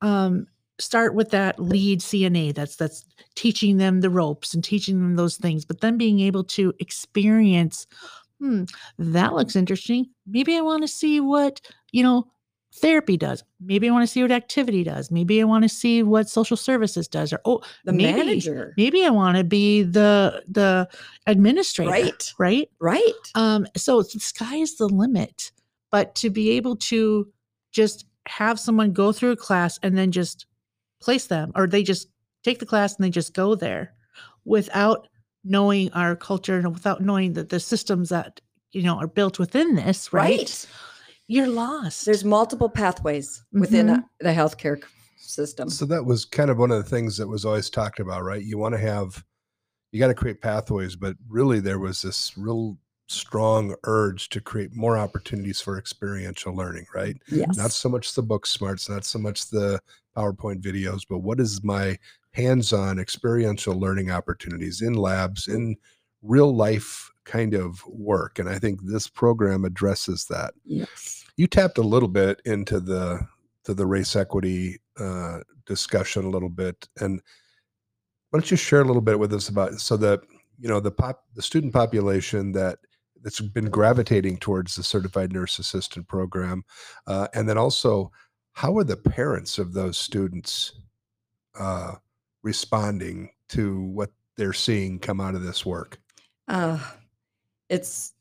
um, 0.02 0.48
start 0.80 1.16
with 1.16 1.32
that 1.32 1.60
lead 1.60 2.00
CNA 2.00 2.54
that's 2.54 2.76
that's 2.76 3.06
teaching 3.36 3.78
them 3.78 4.02
the 4.02 4.10
ropes 4.10 4.54
and 4.54 4.64
teaching 4.64 5.00
them 5.02 5.16
those 5.16 5.38
things, 5.38 5.66
but 5.66 5.82
then 5.82 5.98
being 5.98 6.20
able 6.20 6.44
to 6.44 6.74
experience, 6.80 7.88
hmm, 8.40 8.64
that 8.98 9.34
looks 9.34 9.56
interesting. 9.56 10.08
Maybe 10.28 10.56
I 10.58 10.62
want 10.62 10.84
to 10.84 10.88
see 10.88 11.20
what, 11.20 11.62
you 11.92 12.04
know, 12.04 12.28
therapy 12.76 13.18
does. 13.18 13.44
Maybe 13.60 13.88
I 13.88 13.92
want 13.92 14.04
to 14.04 14.12
see 14.12 14.22
what 14.22 14.32
activity 14.32 14.84
does. 14.84 15.10
Maybe 15.10 15.42
I 15.42 15.46
want 15.46 15.64
to 15.64 15.70
see 15.70 16.04
what 16.04 16.30
social 16.30 16.58
services 16.58 17.08
does. 17.08 17.32
Or 17.32 17.40
oh, 17.46 17.62
The 17.86 17.94
maybe, 17.94 18.18
manager. 18.18 18.74
Maybe 18.78 19.06
I 19.06 19.10
want 19.10 19.38
to 19.38 19.44
be 19.44 19.84
the 19.84 20.44
the 20.48 20.88
administrator. 21.28 21.92
Right. 21.92 22.34
Right. 22.38 22.70
Right. 22.80 23.14
Um, 23.36 23.66
so 23.76 24.02
the 24.02 24.20
sky 24.20 24.58
is 24.58 24.78
the 24.78 24.90
limit. 24.90 25.52
But 25.92 26.16
to 26.16 26.30
be 26.30 26.52
able 26.52 26.76
to 26.78 27.32
just 27.72 28.06
have 28.28 28.60
someone 28.60 28.92
go 28.92 29.12
through 29.12 29.32
a 29.32 29.38
class 29.38 29.80
and 29.82 29.98
then 29.98 30.12
just 30.12 30.46
place 31.02 31.28
them, 31.28 31.52
or 31.56 31.68
they 31.68 31.84
just 31.84 32.10
take 32.44 32.60
the 32.60 32.66
class 32.66 32.96
and 32.96 33.06
they 33.06 33.10
just 33.10 33.34
go 33.34 33.56
there 33.56 33.94
without 34.44 35.08
knowing 35.46 35.92
our 35.94 36.16
culture 36.16 36.58
and 36.58 36.74
without 36.74 37.02
knowing 37.02 37.34
that 37.34 37.50
the 37.50 37.60
systems 37.60 38.10
that 38.10 38.42
you 38.72 38.84
know 38.84 38.98
are 38.98 39.08
built 39.08 39.40
within 39.40 39.76
this, 39.76 40.12
right? 40.12 40.38
Right. 40.40 40.68
You're 41.28 41.48
lost. 41.48 42.06
There's 42.06 42.24
multiple 42.26 42.70
pathways 42.70 43.44
within 43.52 43.88
Mhm. 43.88 44.00
uh, 44.00 44.02
the 44.20 44.30
healthcare 44.30 44.84
system. 45.18 45.70
So 45.70 45.86
that 45.86 46.06
was 46.06 46.26
kind 46.26 46.50
of 46.52 46.58
one 46.58 46.72
of 46.72 46.84
the 46.84 46.90
things 46.90 47.18
that 47.18 47.28
was 47.28 47.46
always 47.46 47.70
talked 47.70 48.00
about, 48.00 48.24
right? 48.24 48.44
You 48.44 48.58
want 48.60 48.74
to 48.76 48.80
have, 48.80 49.24
you 49.92 50.00
got 50.00 50.08
to 50.10 50.14
create 50.14 50.40
pathways, 50.42 50.96
but 50.96 51.16
really 51.28 51.60
there 51.60 51.80
was 51.80 52.04
this 52.04 52.34
real 52.38 52.78
strong 53.08 53.76
urge 53.86 54.30
to 54.30 54.42
create 54.42 54.76
more 54.76 54.98
opportunities 54.98 55.62
for 55.62 55.78
experiential 55.80 56.56
learning, 56.56 56.86
right? 56.94 57.18
yes. 57.28 57.58
Not 57.58 57.72
so 57.72 57.90
much 57.90 58.14
the 58.14 58.22
book 58.24 58.46
smarts, 58.46 58.88
not 58.90 59.06
so 59.06 59.18
much 59.18 59.50
the 59.50 59.80
PowerPoint 60.16 60.62
videos, 60.62 61.02
but 61.10 61.20
what 61.20 61.40
is 61.40 61.64
my 61.64 61.98
hands 62.36 62.74
on 62.74 63.00
experiential 63.00 63.80
learning 63.80 64.12
opportunities 64.12 64.82
in 64.82 64.94
labs, 64.94 65.48
in 65.48 65.78
real 66.22 66.54
life 66.54 67.10
kind 67.24 67.54
of 67.54 67.86
work? 67.88 68.40
And 68.40 68.50
I 68.50 68.60
think 68.60 68.82
this 68.84 69.08
program 69.08 69.64
addresses 69.64 70.26
that 70.26 70.54
yes. 70.66 71.24
you 71.38 71.48
tapped 71.48 71.78
a 71.78 71.84
little 71.84 72.10
bit 72.10 72.42
into 72.46 72.80
the 72.80 73.26
to 73.64 73.74
the 73.74 73.86
race 73.86 74.16
equity 74.16 74.80
uh, 75.00 75.40
discussion 75.66 76.26
a 76.26 76.30
little 76.30 76.50
bit, 76.50 76.88
and 77.00 77.22
why 78.30 78.40
don't 78.40 78.52
you 78.52 78.58
share 78.58 78.82
a 78.82 78.86
little 78.86 79.02
bit 79.02 79.18
with 79.18 79.34
us 79.34 79.50
about 79.50 79.74
so 79.80 79.98
that 79.98 80.22
you 80.60 80.70
know 80.70 80.80
the 80.80 80.92
pop 80.92 81.24
the 81.36 81.42
student 81.42 81.74
population 81.74 82.52
that 82.52 82.80
that's 83.24 83.42
been 83.42 83.70
gravitating 83.70 84.38
towards 84.38 84.76
the 84.76 84.84
certified 84.84 85.34
nurse 85.34 85.58
assistant 85.58 86.08
program, 86.08 86.64
uh, 87.08 87.28
and 87.34 87.50
then 87.50 87.58
also 87.58 88.12
how 88.52 88.78
are 88.78 88.84
the 88.84 88.98
parents 88.98 89.58
of 89.58 89.74
those 89.74 89.98
students 89.98 90.74
uh, 91.60 91.96
responding 92.46 93.32
to 93.50 93.82
what 93.82 94.12
they're 94.38 94.54
seeing 94.54 95.00
come 95.00 95.20
out 95.20 95.36
of 95.36 95.44
this 95.44 95.66
work? 95.66 96.00
Uh, 96.48 96.80
it's 97.70 98.14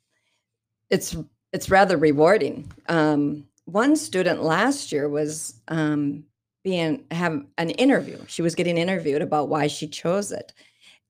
it's 0.91 1.15
it's 1.53 1.71
rather 1.71 1.97
rewarding. 1.97 2.73
Um, 2.89 3.47
one 3.67 3.95
student 3.95 4.43
last 4.43 4.91
year 4.91 5.09
was 5.09 5.55
um, 5.69 6.25
being 6.65 7.05
have 7.11 7.45
an 7.59 7.71
interview. 7.71 8.19
She 8.27 8.43
was 8.43 8.55
getting 8.55 8.79
interviewed 8.79 9.23
about 9.23 9.49
why 9.49 9.67
she 9.69 9.87
chose 9.87 10.33
it, 10.33 10.53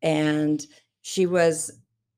and 0.03 0.67
she 1.03 1.25
was 1.25 1.71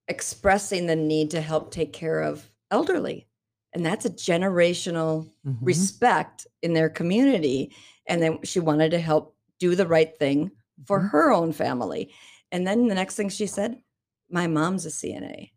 expressing 0.08 0.86
the 0.86 0.96
need 0.96 1.30
to 1.32 1.40
help 1.40 1.70
take 1.70 1.92
care 1.92 2.22
of 2.22 2.50
elderly, 2.70 3.26
and 3.74 3.84
that's 3.84 4.06
a 4.06 4.10
generational 4.10 5.28
Mhm. 5.46 5.58
respect 5.60 6.46
in 6.62 6.72
their 6.72 6.88
community. 6.88 7.74
And 8.08 8.22
then 8.22 8.38
she 8.44 8.60
wanted 8.60 8.92
to 8.92 9.00
help 9.00 9.34
do 9.58 9.74
the 9.74 9.86
right 9.86 10.16
thing 10.16 10.52
for 10.84 11.00
Mhm. 11.00 11.10
her 11.10 11.32
own 11.32 11.52
family. 11.52 12.12
And 12.52 12.66
then 12.66 12.88
the 12.88 12.94
next 12.94 13.16
thing 13.16 13.28
she 13.28 13.46
said, 13.46 13.80
My 14.28 14.46
mom's 14.46 14.84
a 14.86 14.90
CNA. 14.90 15.52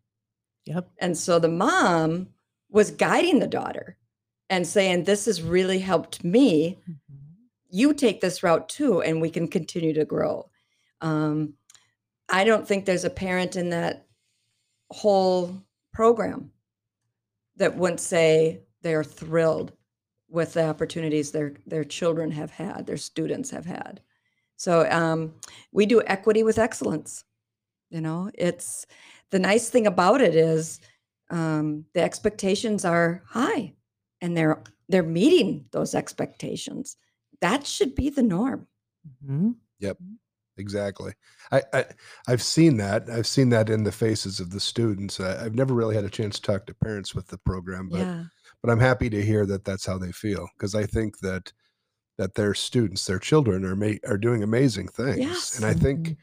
Yep. 0.66 0.90
And 1.00 1.16
so 1.18 1.38
the 1.38 1.48
mom 1.48 2.28
was 2.68 2.90
guiding 2.92 3.40
the 3.40 3.46
daughter 3.48 3.96
and 4.48 4.66
saying, 4.66 5.04
This 5.04 5.24
has 5.26 5.42
really 5.42 5.80
helped 5.80 6.22
me. 6.24 6.80
You 7.68 7.94
take 7.94 8.20
this 8.20 8.42
route 8.42 8.68
too, 8.68 9.02
and 9.02 9.20
we 9.20 9.30
can 9.30 9.48
continue 9.48 9.92
to 9.94 10.04
grow. 10.04 10.50
Um, 11.00 11.54
I 12.28 12.44
don't 12.44 12.66
think 12.66 12.84
there's 12.84 13.04
a 13.04 13.10
parent 13.10 13.56
in 13.56 13.70
that 13.70 14.06
whole 14.90 15.62
program 15.92 16.52
that 17.56 17.76
wouldn't 17.76 18.00
say 18.00 18.60
they're 18.82 19.04
thrilled 19.04 19.72
with 20.28 20.52
the 20.54 20.64
opportunities 20.68 21.32
their 21.32 21.54
their 21.66 21.84
children 21.84 22.30
have 22.30 22.50
had, 22.52 22.86
their 22.86 22.96
students 22.96 23.50
have 23.50 23.66
had. 23.66 24.00
So 24.60 24.86
um, 24.90 25.32
we 25.72 25.86
do 25.86 26.02
equity 26.06 26.42
with 26.42 26.58
excellence. 26.58 27.24
You 27.88 28.02
know, 28.02 28.30
it's 28.34 28.84
the 29.30 29.38
nice 29.38 29.70
thing 29.70 29.86
about 29.86 30.20
it 30.20 30.34
is 30.34 30.80
um, 31.30 31.86
the 31.94 32.02
expectations 32.02 32.84
are 32.84 33.22
high, 33.26 33.72
and 34.20 34.36
they're 34.36 34.62
they're 34.90 35.02
meeting 35.02 35.64
those 35.70 35.94
expectations. 35.94 36.98
That 37.40 37.66
should 37.66 37.94
be 37.94 38.10
the 38.10 38.22
norm. 38.22 38.66
Mhm. 39.24 39.54
Exactly. 40.58 41.14
I, 41.52 41.62
I 41.72 41.84
I've 42.28 42.42
seen 42.42 42.76
that. 42.76 43.08
I've 43.08 43.26
seen 43.26 43.48
that 43.48 43.70
in 43.70 43.84
the 43.84 43.92
faces 43.92 44.40
of 44.40 44.50
the 44.50 44.60
students. 44.60 45.20
I, 45.20 45.42
I've 45.42 45.54
never 45.54 45.72
really 45.72 45.94
had 45.94 46.04
a 46.04 46.10
chance 46.10 46.36
to 46.38 46.42
talk 46.42 46.66
to 46.66 46.74
parents 46.74 47.14
with 47.14 47.28
the 47.28 47.38
program, 47.38 47.88
but 47.88 48.00
yeah, 48.00 48.24
but 48.62 48.70
I'm 48.70 48.78
happy 48.80 49.08
to 49.08 49.24
hear 49.24 49.46
that 49.46 49.64
that's 49.64 49.86
how 49.86 49.96
they 49.96 50.12
feel 50.12 50.46
because 50.58 50.74
I 50.74 50.84
think 50.84 51.20
that 51.20 51.50
that 52.20 52.34
their 52.34 52.52
students, 52.52 53.06
their 53.06 53.18
children, 53.18 53.64
are 53.64 53.74
ma- 53.74 53.94
are 54.06 54.18
doing 54.18 54.42
amazing 54.42 54.88
things. 54.88 55.16
Yes. 55.16 55.56
And 55.56 55.64
I 55.64 55.72
think 55.72 56.08
Mhm. 56.08 56.16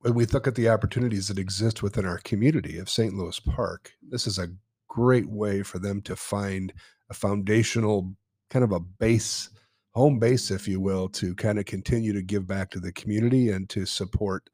when 0.00 0.12
we 0.14 0.26
look 0.26 0.46
at 0.46 0.54
the 0.54 0.68
opportunities 0.68 1.28
that 1.28 1.38
exist 1.38 1.82
within 1.82 2.04
our 2.04 2.18
community 2.18 2.76
of 2.76 2.90
St. 2.90 3.14
Louis 3.14 3.40
Park, 3.40 3.90
this 4.06 4.26
is 4.26 4.38
a 4.38 4.50
great 4.88 5.30
way 5.30 5.62
for 5.62 5.78
them 5.78 6.02
to 6.02 6.14
find 6.14 6.74
a 7.08 7.14
foundational 7.14 8.14
kind 8.50 8.62
of 8.66 8.72
a 8.72 8.80
base 8.80 9.48
home 9.94 10.18
base, 10.18 10.50
if 10.50 10.66
you 10.68 10.78
will, 10.80 11.08
to 11.08 11.34
kind 11.34 11.58
of 11.58 11.64
continue 11.64 12.12
to 12.14 12.22
give 12.22 12.46
back 12.46 12.70
to 12.70 12.80
the 12.80 12.92
community 12.92 13.48
and 13.50 13.68
to 13.70 13.86
support 13.86 14.50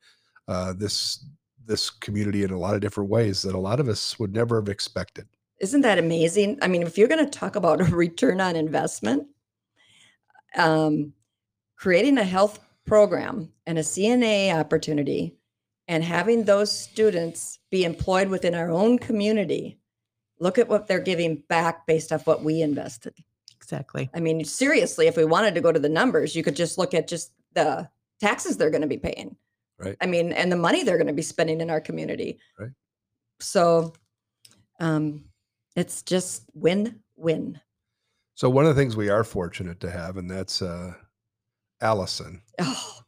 uh, 0.46 0.72
this 0.72 1.24
this 1.66 1.90
community 1.90 2.44
in 2.44 2.50
a 2.52 2.58
lot 2.58 2.74
of 2.74 2.80
different 2.80 3.10
ways 3.10 3.42
that 3.42 3.54
a 3.56 3.58
lot 3.58 3.78
of 3.80 3.88
us 3.88 4.18
would 4.20 4.32
never 4.32 4.56
have 4.60 4.68
expected. 4.68 5.26
isn't 5.60 5.80
that 5.82 5.98
amazing? 5.98 6.56
I 6.62 6.68
mean, 6.68 6.82
if 6.82 6.96
you're 6.96 7.08
going 7.08 7.24
to 7.28 7.38
talk 7.38 7.56
about 7.56 7.80
a 7.86 7.96
return 7.96 8.40
on 8.40 8.54
investment, 8.56 9.26
um, 10.56 11.12
creating 11.76 12.18
a 12.18 12.24
health 12.24 12.60
program 12.86 13.52
and 13.66 13.78
a 13.78 13.82
CNA 13.82 14.54
opportunity, 14.54 15.36
and 15.86 16.02
having 16.02 16.44
those 16.44 16.70
students 16.70 17.58
be 17.70 17.84
employed 17.84 18.28
within 18.28 18.54
our 18.54 18.70
own 18.70 18.98
community. 18.98 19.78
Look 20.40 20.58
at 20.58 20.68
what 20.68 20.86
they're 20.86 21.00
giving 21.00 21.42
back 21.48 21.86
based 21.86 22.12
off 22.12 22.26
what 22.26 22.44
we 22.44 22.62
invested. 22.62 23.14
Exactly. 23.56 24.08
I 24.14 24.20
mean, 24.20 24.44
seriously, 24.44 25.08
if 25.08 25.16
we 25.16 25.24
wanted 25.24 25.54
to 25.54 25.60
go 25.60 25.72
to 25.72 25.80
the 25.80 25.88
numbers, 25.88 26.36
you 26.36 26.42
could 26.42 26.56
just 26.56 26.78
look 26.78 26.94
at 26.94 27.08
just 27.08 27.32
the 27.54 27.88
taxes 28.20 28.56
they're 28.56 28.70
going 28.70 28.82
to 28.82 28.86
be 28.86 28.98
paying. 28.98 29.36
Right. 29.78 29.96
I 30.00 30.06
mean, 30.06 30.32
and 30.32 30.50
the 30.50 30.56
money 30.56 30.82
they're 30.82 30.96
going 30.96 31.08
to 31.08 31.12
be 31.12 31.22
spending 31.22 31.60
in 31.60 31.70
our 31.70 31.80
community. 31.80 32.38
Right. 32.58 32.70
So 33.40 33.92
um, 34.80 35.24
it's 35.76 36.02
just 36.02 36.44
win 36.54 37.00
win. 37.16 37.60
So 38.38 38.48
one 38.48 38.66
of 38.66 38.76
the 38.76 38.80
things 38.80 38.94
we 38.94 39.08
are 39.08 39.24
fortunate 39.24 39.80
to 39.80 39.90
have, 39.90 40.16
and 40.16 40.30
that's 40.30 40.62
uh, 40.62 40.92
Allison. 41.80 42.40
Oh, 42.60 43.00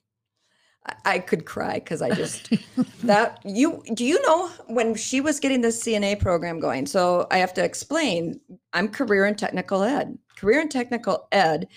I, 0.87 0.94
I 1.04 1.18
could 1.20 1.44
cry 1.46 1.75
because 1.75 2.02
I 2.02 2.12
just 2.12 2.52
that 3.04 3.38
you 3.44 3.80
do 3.94 4.04
you 4.04 4.20
know 4.22 4.49
when 4.66 4.96
she 4.96 5.20
was 5.20 5.38
getting 5.38 5.60
this 5.60 5.84
CNA 5.84 6.18
program 6.18 6.58
going? 6.58 6.84
So 6.84 7.28
I 7.30 7.38
have 7.38 7.54
to 7.54 7.64
explain. 7.64 8.40
I'm 8.72 8.88
career 8.88 9.25
and 9.25 9.38
technical 9.38 9.84
ed. 9.84 10.18
Career 10.37 10.62
and 10.62 10.70
technical 10.70 11.28
ed 11.30 11.68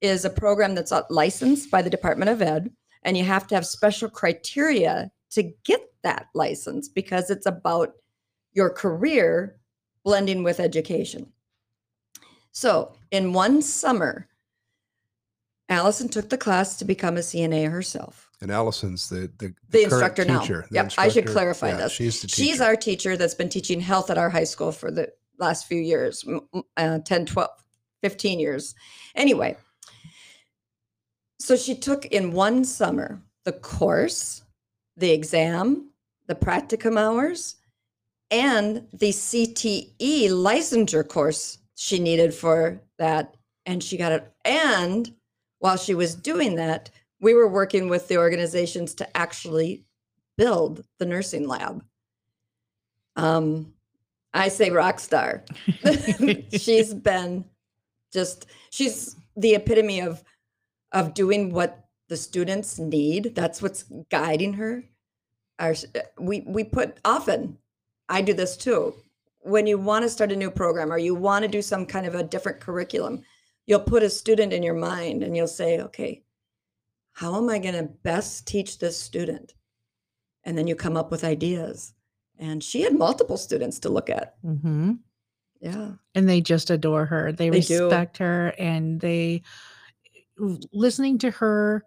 is 0.00 0.24
a 0.24 0.30
program 0.30 0.76
that's 0.76 0.92
uh, 0.92 1.02
licensed 1.10 1.68
by 1.68 1.82
the 1.82 1.90
Department 1.90 2.30
of 2.30 2.40
Ed, 2.40 2.70
and 3.02 3.16
you 3.16 3.24
have 3.24 3.48
to 3.48 3.56
have 3.56 3.66
special 3.66 4.08
criteria 4.08 5.10
to 5.30 5.52
get 5.64 5.80
that 6.04 6.28
license 6.32 6.88
because 6.88 7.28
it's 7.28 7.46
about 7.46 7.92
your 8.52 8.70
career 8.70 9.58
blending 10.04 10.44
with 10.44 10.60
education. 10.60 11.32
So 12.52 12.92
in 13.10 13.32
one 13.32 13.62
summer, 13.62 14.26
Allison 15.68 16.08
took 16.08 16.28
the 16.28 16.38
class 16.38 16.76
to 16.78 16.84
become 16.84 17.16
a 17.16 17.20
CNA 17.20 17.70
herself. 17.70 18.28
And 18.40 18.50
Allison's 18.50 19.08
the 19.08 19.30
the, 19.38 19.54
The 19.68 19.78
current 19.84 19.92
instructor 19.92 20.24
now. 20.24 20.40
teacher, 20.40 20.66
the 20.70 20.74
Yep, 20.76 20.92
I 20.98 21.08
should 21.08 21.26
clarify 21.26 21.68
Yeah, 21.68 21.76
this. 21.76 21.92
She's 21.92 22.20
the 22.22 22.26
teacher. 22.26 22.42
She's 22.42 22.60
our 22.60 22.76
teacher 22.76 23.16
that's 23.16 23.34
been 23.34 23.48
teaching 23.50 23.80
health 23.80 24.10
at 24.10 24.18
our 24.18 24.30
high 24.30 24.44
school 24.44 24.72
for 24.72 24.90
the 24.90 25.12
last 25.38 25.66
few 25.66 25.80
years, 25.80 26.24
uh, 26.76 26.98
10, 26.98 27.26
12, 27.26 27.50
15 28.02 28.40
years. 28.40 28.74
Anyway, 29.14 29.56
so 31.38 31.56
she 31.56 31.74
took 31.74 32.06
in 32.06 32.32
one 32.32 32.64
summer 32.64 33.22
the 33.44 33.52
course, 33.52 34.42
the 34.96 35.10
exam, 35.10 35.90
the 36.26 36.34
practicum 36.34 36.98
hours, 36.98 37.56
and 38.30 38.86
the 38.92 39.10
CTE 39.10 40.28
licensure 40.28 41.06
course 41.06 41.58
she 41.80 41.98
needed 41.98 42.34
for 42.34 42.82
that. 42.98 43.38
And 43.64 43.82
she 43.82 43.96
got 43.96 44.12
it. 44.12 44.30
And 44.44 45.10
while 45.60 45.78
she 45.78 45.94
was 45.94 46.14
doing 46.14 46.56
that, 46.56 46.90
we 47.22 47.32
were 47.32 47.48
working 47.48 47.88
with 47.88 48.06
the 48.06 48.18
organizations 48.18 48.92
to 48.96 49.16
actually 49.16 49.86
build 50.36 50.84
the 50.98 51.06
nursing 51.06 51.48
lab. 51.48 51.82
Um, 53.16 53.72
I 54.34 54.48
say 54.48 54.68
rock 54.68 55.00
star. 55.00 55.46
She's 56.52 56.92
been 56.92 57.46
just 58.12 58.44
she's 58.68 59.16
the 59.36 59.54
epitome 59.54 60.00
of 60.00 60.22
of 60.92 61.14
doing 61.14 61.50
what 61.50 61.86
the 62.10 62.16
students 62.18 62.78
need. 62.78 63.34
That's 63.34 63.62
what's 63.62 63.84
guiding 64.10 64.52
her. 64.54 64.84
Our, 65.58 65.74
we 66.18 66.40
we 66.40 66.62
put 66.62 66.98
often. 67.06 67.56
I 68.06 68.20
do 68.20 68.34
this 68.34 68.58
too. 68.58 68.94
When 69.40 69.66
you 69.66 69.78
want 69.78 70.04
to 70.04 70.08
start 70.10 70.32
a 70.32 70.36
new 70.36 70.50
program 70.50 70.92
or 70.92 70.98
you 70.98 71.14
want 71.14 71.42
to 71.44 71.48
do 71.48 71.62
some 71.62 71.86
kind 71.86 72.06
of 72.06 72.14
a 72.14 72.22
different 72.22 72.60
curriculum, 72.60 73.22
you'll 73.66 73.80
put 73.80 74.02
a 74.02 74.10
student 74.10 74.52
in 74.52 74.62
your 74.62 74.74
mind 74.74 75.22
and 75.22 75.36
you'll 75.36 75.46
say, 75.46 75.80
"Okay, 75.80 76.22
how 77.12 77.36
am 77.36 77.48
I 77.48 77.58
going 77.58 77.74
to 77.74 77.84
best 78.02 78.46
teach 78.46 78.78
this 78.78 78.98
student?" 78.98 79.54
And 80.44 80.56
then 80.56 80.66
you 80.66 80.74
come 80.74 80.96
up 80.96 81.10
with 81.10 81.24
ideas. 81.24 81.92
And 82.38 82.64
she 82.64 82.80
had 82.80 82.96
multiple 82.96 83.36
students 83.36 83.78
to 83.80 83.90
look 83.90 84.08
at. 84.08 84.36
hmm 84.42 84.92
Yeah. 85.60 85.92
And 86.14 86.26
they 86.28 86.40
just 86.40 86.70
adore 86.70 87.04
her. 87.04 87.32
They, 87.32 87.50
They 87.50 87.60
do. 87.60 87.84
respect 87.84 88.16
her 88.18 88.54
and 88.58 88.98
they 89.00 89.42
listening 90.72 91.18
to 91.18 91.30
her 91.30 91.84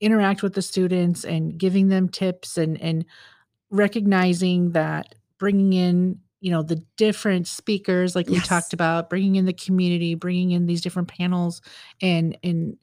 interact 0.00 0.42
with 0.42 0.52
the 0.52 0.60
students 0.60 1.24
and 1.24 1.56
giving 1.56 1.88
them 1.88 2.08
tips 2.10 2.58
and 2.58 2.78
and 2.82 3.06
recognizing 3.70 4.72
that 4.72 5.14
bringing 5.38 5.72
in 5.72 6.20
you 6.40 6.50
know 6.50 6.62
the 6.62 6.82
different 6.96 7.46
speakers 7.46 8.14
like 8.14 8.28
we 8.30 8.40
talked 8.40 8.72
about 8.72 9.08
bringing 9.10 9.36
in 9.36 9.44
the 9.46 9.52
community 9.52 10.14
bringing 10.14 10.50
in 10.52 10.66
these 10.66 10.80
different 10.80 11.08
panels 11.08 11.60
and 12.02 12.36
and 12.42 12.76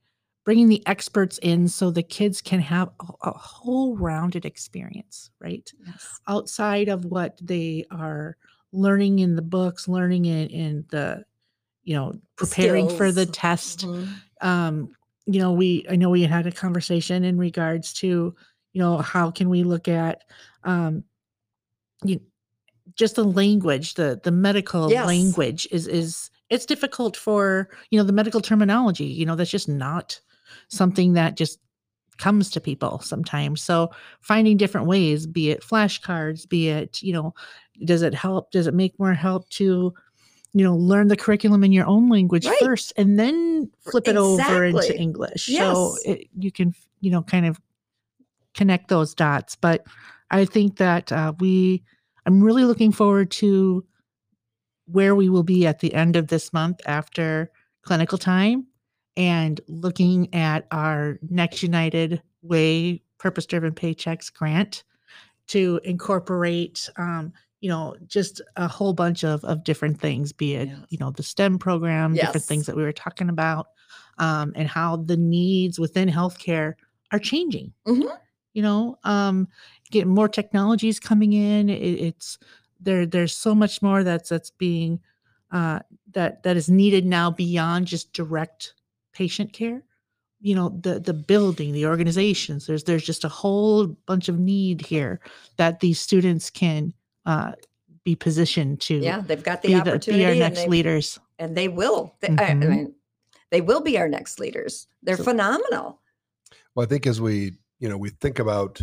bringing 0.46 0.68
the 0.68 0.86
experts 0.88 1.40
in 1.42 1.68
so 1.68 1.90
the 1.90 2.04
kids 2.04 2.42
can 2.42 2.60
have 2.60 2.90
a, 3.00 3.30
a 3.30 3.38
whole 3.38 3.96
rounded 3.98 4.46
experience 4.46 5.30
right 5.40 5.72
Yes. 5.86 6.20
outside 6.28 6.90
of 6.90 7.06
what 7.06 7.40
they 7.42 7.86
are 7.92 8.38
learning 8.72 9.20
in 9.20 9.36
the 9.36 9.42
books, 9.42 9.88
learning 9.88 10.26
in, 10.26 10.48
in 10.50 10.86
the, 10.90 11.24
you 11.84 11.96
know, 11.96 12.14
preparing 12.38 12.88
for 12.88 13.12
the 13.12 13.26
skills. 13.26 13.36
test. 13.36 13.86
Mhm. 13.86 14.22
Um, 14.42 14.96
you 15.26 15.40
know, 15.40 15.54
we 15.54 15.86
I 15.90 15.96
know 15.96 16.10
we 16.10 16.24
had 16.24 16.48
a 16.48 16.52
conversation 16.52 17.24
in 17.24 17.38
regards 17.38 17.94
to, 17.96 18.36
you 18.74 18.80
know, 18.82 18.98
how 18.98 19.32
can 19.32 19.50
we 19.50 19.64
look 19.64 19.88
at 19.88 20.24
um 20.64 21.04
you 22.06 22.20
just 22.96 23.16
the 23.16 23.24
language, 23.24 23.96
the 23.96 24.20
the 24.24 24.32
medical 24.32 24.90
Yes. 24.90 25.06
language 25.06 25.68
is 25.72 25.88
is 25.88 26.30
it's 26.50 26.66
difficult 26.66 27.18
for, 27.18 27.70
you 27.90 27.98
know, 27.98 28.04
the 28.04 28.14
medical 28.14 28.42
terminology, 28.42 29.06
you 29.06 29.26
know, 29.26 29.36
that's 29.36 29.50
just 29.50 29.70
not 29.70 30.20
something 30.68 31.14
that 31.14 31.36
just 31.36 31.60
comes 32.18 32.50
to 32.52 32.62
people 32.62 33.00
sometimes. 33.00 33.62
So 33.62 33.90
finding 34.22 34.58
different 34.58 34.86
ways, 34.88 35.26
be 35.26 35.50
it 35.50 35.64
flashcards, 35.64 36.48
be 36.48 36.70
it, 36.70 37.02
you 37.02 37.12
know, 37.12 37.34
does 37.86 38.04
it 38.04 38.14
help? 38.14 38.52
Does 38.52 38.68
it 38.68 38.74
make 38.74 38.98
more 39.00 39.14
help 39.14 39.50
to, 39.50 39.94
you 40.54 40.64
know, 40.64 40.76
learn 40.76 41.08
the 41.08 41.18
curriculum 41.18 41.64
in 41.64 41.72
your 41.72 41.88
own 41.88 42.10
language 42.10 42.46
Right. 42.46 42.60
first 42.60 42.94
and 42.98 43.18
then 43.18 43.72
flip 43.82 44.08
it 44.08 44.16
over 44.16 44.64
into 44.64 44.94
Exactly. 44.94 45.02
English? 45.02 45.58
So 45.58 45.98
it, 46.06 46.28
you 46.38 46.52
can, 46.52 46.76
you 47.02 47.10
know, 47.10 47.24
kind 47.24 47.48
of 47.48 47.60
connect 48.54 48.90
those 48.90 49.16
dots. 49.16 49.56
But 49.56 49.86
I 50.30 50.46
think 50.46 50.78
that 50.78 51.12
uh, 51.12 51.34
we, 51.40 51.84
I'm 52.26 52.42
really 52.44 52.66
looking 52.66 52.92
forward 52.92 53.32
to 53.32 53.86
where 54.86 55.16
we 55.16 55.30
will 55.30 55.44
be 55.44 55.66
at 55.66 55.80
the 55.80 55.94
end 55.94 56.16
of 56.16 56.28
this 56.28 56.52
month 56.54 56.80
after 56.86 57.52
clinical 57.84 58.18
time 58.18 58.68
and 59.16 59.60
looking 59.68 60.34
at 60.34 60.68
our 60.72 61.20
Next 61.30 61.64
United 61.64 62.22
Way 62.42 63.02
purpose 63.18 63.46
driven 63.46 63.74
paychecks 63.74 64.34
grant 64.34 64.84
to 65.48 65.80
incorporate 65.84 66.90
um, 66.98 67.32
you 67.62 67.70
know 67.70 67.96
just 68.08 68.42
a 68.58 68.68
whole 68.68 68.94
bunch 68.94 69.24
of 69.24 69.44
of 69.46 69.64
different 69.64 70.00
things 70.00 70.34
be 70.34 70.56
it 70.56 70.68
Yes. 70.68 70.80
you 70.90 70.98
know 71.00 71.12
the 71.12 71.24
STEM 71.24 71.58
program 71.60 72.16
different 72.26 72.46
things 72.46 72.66
that 72.66 72.76
we 72.76 72.84
were 72.84 72.92
talking 72.92 73.30
about 73.30 73.68
um, 74.18 74.52
and 74.56 74.68
how 74.68 74.98
the 74.98 75.16
needs 75.16 75.80
within 75.80 76.10
healthcare 76.10 76.74
are 77.14 77.20
changing 77.20 77.72
Mhm. 77.88 78.18
you 78.54 78.62
know 78.62 78.98
um 79.06 79.48
getting 79.94 80.14
more 80.14 80.28
technologies 80.28 81.00
coming 81.00 81.32
in 81.34 81.70
it, 81.70 81.76
it's 81.80 82.38
there 82.82 83.06
there's 83.06 83.34
so 83.36 83.56
much 83.56 83.82
more 83.82 84.04
that's 84.04 84.30
that's 84.30 84.50
being 84.50 85.00
uh 85.52 85.80
that 86.12 86.44
that 86.44 86.58
is 86.58 86.70
needed 86.70 87.06
now 87.06 87.32
beyond 87.32 87.88
just 87.88 88.12
direct 88.12 88.74
patient 89.14 89.54
care 89.54 89.84
you 90.42 90.56
know 90.56 90.70
the 90.82 91.00
the 91.00 91.14
building 91.14 91.72
the 91.72 91.86
organizations 91.86 92.68
there's 92.68 92.84
there's 92.84 93.06
just 93.06 93.24
a 93.24 93.30
whole 93.30 93.88
bunch 94.06 94.28
of 94.28 94.38
need 94.40 94.82
here 94.82 95.20
that 95.58 95.80
these 95.80 96.00
students 96.00 96.50
can 96.50 96.92
uh 97.26 97.54
be 98.04 98.16
positioned 98.16 98.82
to 98.82 98.96
Yeah, 98.98 99.22
they've 99.22 99.42
got 99.42 99.62
the 99.62 99.70
be, 99.70 99.76
the, 99.76 99.84
be 99.84 99.90
opportunity 99.92 100.26
our 100.26 100.32
and, 100.32 100.40
next 100.40 100.64
they, 100.64 100.68
leaders 100.68 101.20
and 101.40 101.56
they 101.56 101.70
will. 101.70 102.14
They, 102.20 102.30
I- 102.38 102.52
I, 102.52 102.54
mean, 102.54 102.94
they 103.50 103.62
will 103.62 103.80
be 103.82 103.98
our 103.98 104.10
next 104.10 104.40
leaders. 104.42 104.88
They're 105.04 105.16
So- 105.16 105.24
phenomenal. 105.24 106.02
Well, 106.76 106.86
I 106.86 106.90
think 106.90 107.08
as 107.08 107.22
we, 107.22 107.54
you 107.80 107.88
know, 107.88 107.98
we 107.98 108.10
think 108.10 108.40
about, 108.40 108.82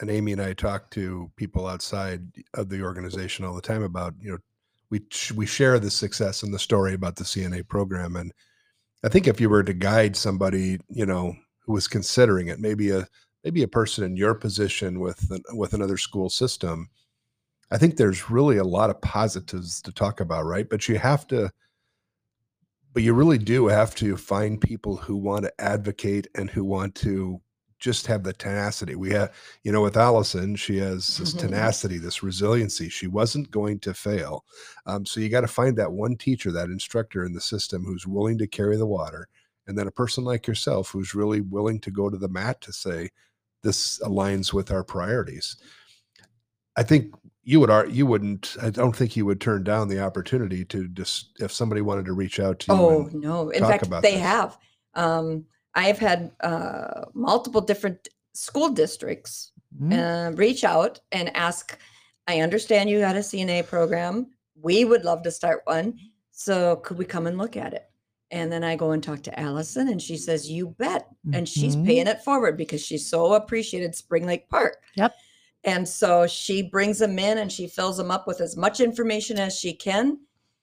and 0.00 0.10
Amy 0.10 0.32
and 0.32 0.42
I 0.42 0.52
talk 0.52 0.90
to 0.90 1.30
people 1.36 1.66
outside 1.66 2.22
of 2.54 2.68
the 2.68 2.82
organization 2.82 3.44
all 3.44 3.54
the 3.54 3.62
time 3.62 3.82
about, 3.82 4.14
you 4.20 4.32
know, 4.32 4.38
we 4.90 5.00
we 5.34 5.46
share 5.46 5.78
the 5.78 5.90
success 5.90 6.42
and 6.42 6.52
the 6.52 6.58
story 6.58 6.94
about 6.94 7.16
the 7.16 7.24
CNA 7.24 7.66
program, 7.68 8.16
and 8.16 8.32
I 9.04 9.08
think 9.08 9.26
if 9.26 9.40
you 9.40 9.48
were 9.48 9.62
to 9.62 9.74
guide 9.74 10.16
somebody, 10.16 10.78
you 10.88 11.06
know, 11.06 11.34
who 11.60 11.72
was 11.72 11.88
considering 11.88 12.48
it, 12.48 12.60
maybe 12.60 12.90
a 12.90 13.06
maybe 13.42 13.62
a 13.62 13.68
person 13.68 14.04
in 14.04 14.16
your 14.16 14.34
position 14.34 15.00
with 15.00 15.26
with 15.52 15.74
another 15.74 15.96
school 15.96 16.30
system, 16.30 16.88
I 17.70 17.78
think 17.78 17.96
there's 17.96 18.30
really 18.30 18.58
a 18.58 18.64
lot 18.64 18.90
of 18.90 19.00
positives 19.00 19.82
to 19.82 19.92
talk 19.92 20.20
about, 20.20 20.44
right? 20.44 20.68
But 20.68 20.88
you 20.88 20.98
have 20.98 21.26
to 21.28 21.50
but 22.92 23.02
you 23.02 23.12
really 23.12 23.38
do 23.38 23.66
have 23.66 23.94
to 23.96 24.16
find 24.16 24.60
people 24.60 24.96
who 24.96 25.16
want 25.16 25.44
to 25.44 25.60
advocate 25.60 26.28
and 26.36 26.48
who 26.48 26.64
want 26.64 26.94
to 26.94 27.40
just 27.84 28.06
have 28.06 28.22
the 28.22 28.32
tenacity. 28.32 28.94
We 28.94 29.10
have, 29.10 29.34
you 29.62 29.70
know, 29.70 29.82
with 29.82 29.98
Allison, 29.98 30.56
she 30.56 30.78
has 30.78 31.18
this 31.18 31.34
tenacity, 31.34 31.98
this 31.98 32.22
resiliency. 32.22 32.88
She 32.88 33.06
wasn't 33.06 33.50
going 33.50 33.78
to 33.80 33.92
fail. 33.92 34.46
Um, 34.86 35.04
so 35.04 35.20
you 35.20 35.28
got 35.28 35.42
to 35.42 35.46
find 35.46 35.76
that 35.76 35.92
one 35.92 36.16
teacher, 36.16 36.50
that 36.50 36.70
instructor 36.70 37.26
in 37.26 37.34
the 37.34 37.42
system 37.42 37.84
who's 37.84 38.06
willing 38.06 38.38
to 38.38 38.46
carry 38.46 38.78
the 38.78 38.86
water. 38.86 39.28
And 39.66 39.76
then 39.76 39.86
a 39.86 39.90
person 39.92 40.24
like 40.24 40.46
yourself 40.46 40.88
who's 40.88 41.14
really 41.14 41.42
willing 41.42 41.78
to 41.80 41.90
go 41.90 42.08
to 42.08 42.16
the 42.16 42.28
mat 42.28 42.62
to 42.62 42.72
say, 42.72 43.10
this 43.62 43.98
aligns 43.98 44.54
with 44.54 44.70
our 44.70 44.82
priorities. 44.82 45.56
I 46.78 46.84
think 46.84 47.14
you 47.42 47.60
would 47.60 47.94
you 47.94 48.06
wouldn't 48.06 48.56
I 48.62 48.70
don't 48.70 48.96
think 48.96 49.14
you 49.14 49.26
would 49.26 49.42
turn 49.42 49.62
down 49.62 49.88
the 49.88 50.00
opportunity 50.00 50.64
to 50.66 50.88
just 50.88 51.36
if 51.38 51.52
somebody 51.52 51.82
wanted 51.82 52.06
to 52.06 52.14
reach 52.14 52.40
out 52.40 52.58
to 52.60 52.72
you 52.72 52.78
Oh 52.78 53.10
no! 53.12 53.50
In 53.50 53.62
fact, 53.62 53.90
they 54.00 54.12
this. 54.12 54.20
have. 54.20 54.58
Um, 54.94 55.44
I 55.74 55.84
have 55.84 55.98
had 55.98 56.30
uh, 56.40 57.04
multiple 57.14 57.60
different 57.60 58.08
school 58.32 58.68
districts 58.70 59.50
Mm. 59.82 59.92
uh, 59.92 60.36
reach 60.36 60.62
out 60.62 61.00
and 61.10 61.36
ask. 61.36 61.76
I 62.28 62.40
understand 62.42 62.88
you 62.88 63.00
got 63.00 63.16
a 63.16 63.22
CNA 63.24 63.66
program. 63.66 64.28
We 64.62 64.84
would 64.84 65.04
love 65.04 65.22
to 65.24 65.32
start 65.32 65.62
one. 65.64 65.98
So 66.30 66.76
could 66.76 66.96
we 66.96 67.04
come 67.04 67.26
and 67.26 67.36
look 67.36 67.56
at 67.56 67.74
it? 67.74 67.90
And 68.30 68.52
then 68.52 68.62
I 68.62 68.76
go 68.76 68.92
and 68.92 69.02
talk 69.02 69.22
to 69.24 69.38
Allison, 69.38 69.88
and 69.88 70.00
she 70.00 70.16
says, 70.16 70.48
"You 70.48 70.68
bet." 70.78 71.08
And 71.32 71.48
she's 71.48 71.74
Mhm. 71.74 71.86
paying 71.86 72.06
it 72.06 72.22
forward 72.22 72.56
because 72.56 72.82
she 72.82 72.98
so 72.98 73.34
appreciated 73.34 73.96
Spring 73.96 74.26
Lake 74.26 74.48
Park. 74.48 74.80
Yep. 74.94 75.12
And 75.64 75.88
so 75.88 76.26
she 76.28 76.62
brings 76.62 76.98
them 77.00 77.18
in 77.18 77.38
and 77.38 77.50
she 77.50 77.66
fills 77.66 77.96
them 77.96 78.12
up 78.12 78.28
with 78.28 78.40
as 78.40 78.56
much 78.56 78.78
information 78.80 79.40
as 79.40 79.58
she 79.58 79.72
can, 79.74 80.20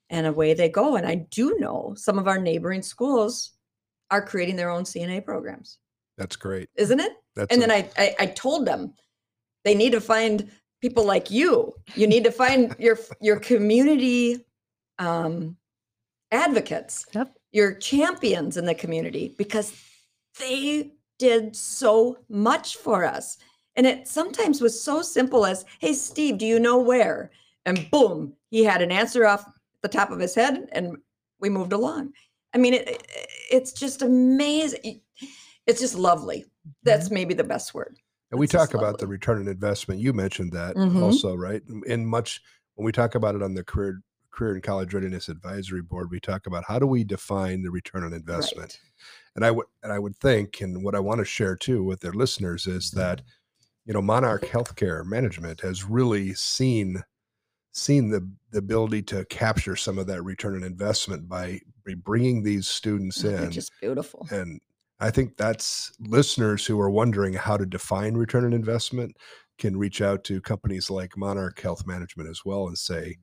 and 0.09 0.25
away 0.25 0.53
they 0.53 0.69
go. 0.69 0.95
And 0.95 1.05
I 1.05 1.15
do 1.15 1.57
know 1.59 1.95
some 1.97 2.17
of 2.17 2.29
our 2.29 2.39
neighboring 2.39 2.81
schools 2.81 3.51
are 4.11 4.21
creating 4.21 4.55
their 4.57 4.69
own 4.69 4.83
CNA 4.83 5.25
programs, 5.25 5.77
that's 6.17 6.35
great. 6.35 6.69
isn't 6.75 6.99
it? 6.99 7.13
That's 7.35 7.51
and 7.53 7.63
a- 7.63 7.67
then 7.67 7.71
I, 7.71 7.89
I 7.97 8.15
I 8.19 8.25
told 8.27 8.65
them 8.67 8.93
they 9.63 9.73
need 9.73 9.93
to 9.93 10.01
find 10.01 10.51
people 10.81 11.03
like 11.05 11.31
you. 11.31 11.73
You 11.95 12.05
need 12.07 12.23
to 12.25 12.31
find 12.31 12.75
your 12.77 12.99
your 13.21 13.39
community 13.39 14.45
um, 14.99 15.55
advocates, 16.31 17.05
Yep. 17.13 17.33
your 17.51 17.73
champions 17.75 18.57
in 18.57 18.65
the 18.65 18.75
community 18.75 19.35
because 19.37 19.73
they 20.39 20.91
did 21.19 21.55
so 21.55 22.17
much 22.29 22.77
for 22.77 23.03
us. 23.05 23.37
And 23.75 23.85
it 23.87 24.07
sometimes 24.07 24.59
was 24.61 24.81
so 24.83 25.01
simple 25.01 25.45
as, 25.45 25.65
"Hey, 25.79 25.93
Steve, 25.93 26.37
do 26.37 26.45
you 26.45 26.59
know 26.59 26.77
where?" 26.79 27.31
And 27.65 27.89
boom, 27.91 28.33
he 28.49 28.63
had 28.63 28.81
an 28.81 28.91
answer 28.91 29.25
off 29.25 29.45
the 29.81 29.87
top 29.87 30.11
of 30.11 30.19
his 30.19 30.35
head, 30.35 30.67
and 30.73 30.97
we 31.39 31.49
moved 31.49 31.73
along. 31.73 32.13
I 32.53 32.57
mean, 32.57 32.73
it, 32.73 32.87
it- 32.87 33.07
it's 33.51 33.73
just 33.73 34.01
amazing. 34.01 35.01
It's 35.67 35.81
just 35.81 35.95
lovely. 35.95 36.45
That's 36.83 37.05
Mm-hmm. 37.07 37.13
maybe 37.13 37.33
the 37.33 37.43
best 37.43 37.73
word. 37.73 37.97
and 38.31 38.39
we 38.39 38.47
That's 38.47 38.69
talk 38.69 38.79
about 38.79 38.97
the 38.97 39.07
return 39.07 39.39
on 39.41 39.47
investment. 39.49 39.99
You 39.99 40.13
mentioned 40.13 40.53
that 40.53 40.77
Mhm. 40.77 41.01
also, 41.01 41.35
right? 41.35 41.61
In- 41.67 41.83
In 41.85 42.05
much 42.05 42.41
when 42.75 42.85
we 42.85 42.93
talk 42.93 43.13
about 43.15 43.35
it 43.35 43.41
on 43.43 43.53
the 43.53 43.63
career 43.63 44.01
career 44.31 44.53
and 44.53 44.63
college 44.63 44.93
readiness 44.93 45.27
advisory 45.27 45.81
board, 45.81 46.09
we 46.09 46.21
talk 46.21 46.47
about 46.47 46.63
how 46.65 46.79
do 46.79 46.87
we 46.87 47.03
define 47.03 47.61
the 47.61 47.69
return 47.69 48.05
on 48.05 48.13
investment. 48.13 48.79
Right. 48.81 49.05
and 49.35 49.43
I 49.45 49.51
would 49.51 49.65
and 49.83 49.91
I 49.91 49.99
would 49.99 50.15
think, 50.17 50.61
and 50.61 50.81
what 50.83 50.95
I 50.95 50.99
want 51.01 51.19
to 51.19 51.25
share 51.25 51.57
too 51.57 51.83
with 51.83 51.99
their 51.99 52.13
listeners 52.13 52.67
is 52.67 52.91
that 52.91 53.21
you 53.85 53.93
know 53.93 54.01
Monarch 54.01 54.43
Healthcare 54.43 55.03
Management 55.05 55.59
has 55.61 55.83
really 55.83 56.33
seen 56.33 57.03
seen 57.71 58.09
the 58.09 58.27
the 58.51 58.57
ability 58.59 59.01
to 59.01 59.23
capture 59.25 59.75
some 59.77 59.97
of 59.97 60.07
that 60.07 60.21
return 60.23 60.55
on 60.55 60.63
investment 60.63 61.27
by, 61.29 61.59
bringing 62.03 62.43
these 62.43 62.67
students 62.67 63.23
Oh, 63.25 63.29
in 63.29 63.51
just 63.51 63.71
beautiful. 63.81 64.27
and 64.31 64.59
I 64.99 65.09
think 65.09 65.35
that's 65.37 65.91
listeners 65.99 66.65
who 66.65 66.79
are 66.79 66.89
wondering 66.91 67.33
how 67.33 67.57
to 67.57 67.65
define 67.65 68.13
return 68.13 68.45
on 68.45 68.53
investment 68.53 69.15
can 69.57 69.75
reach 69.77 70.01
out 70.01 70.23
to 70.25 70.41
companies 70.41 70.89
like 70.91 71.17
Monarch 71.17 71.59
Health 71.59 71.87
Management 71.87 72.29
as 72.29 72.45
well 72.45 72.67
and 72.67 72.77
say, 72.77 73.17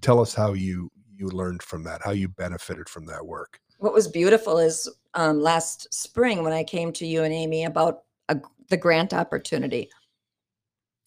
tell 0.00 0.20
us 0.20 0.34
how 0.34 0.52
you 0.54 0.90
you 1.14 1.28
learned 1.28 1.62
from 1.62 1.82
that, 1.84 2.02
how 2.04 2.10
you 2.10 2.28
benefited 2.28 2.88
from 2.88 3.06
that 3.06 3.24
work. 3.24 3.60
what 3.78 3.94
was 3.94 4.08
beautiful 4.08 4.58
is 4.58 4.88
um, 5.14 5.40
last 5.40 5.92
spring 5.94 6.42
when 6.42 6.52
I 6.52 6.64
came 6.64 6.92
to 6.94 7.06
you 7.06 7.22
and 7.22 7.32
Amy 7.32 7.64
about 7.64 8.02
a, 8.28 8.38
the 8.68 8.76
grant 8.76 9.14
opportunity. 9.14 9.88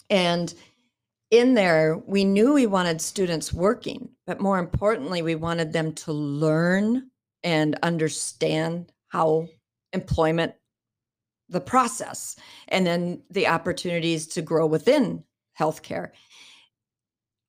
And 0.09 0.53
in 1.31 1.53
there, 1.53 1.97
we 2.07 2.25
knew 2.25 2.53
we 2.53 2.65
wanted 2.65 3.01
students 3.01 3.53
working, 3.53 4.09
but 4.25 4.41
more 4.41 4.57
importantly, 4.57 5.21
we 5.21 5.35
wanted 5.35 5.73
them 5.73 5.93
to 5.93 6.11
learn 6.11 7.09
and 7.43 7.77
understand 7.83 8.91
how 9.09 9.47
employment, 9.93 10.53
the 11.47 11.61
process, 11.61 12.35
and 12.67 12.85
then 12.85 13.21
the 13.29 13.47
opportunities 13.47 14.27
to 14.27 14.41
grow 14.41 14.65
within 14.65 15.23
healthcare. 15.57 16.11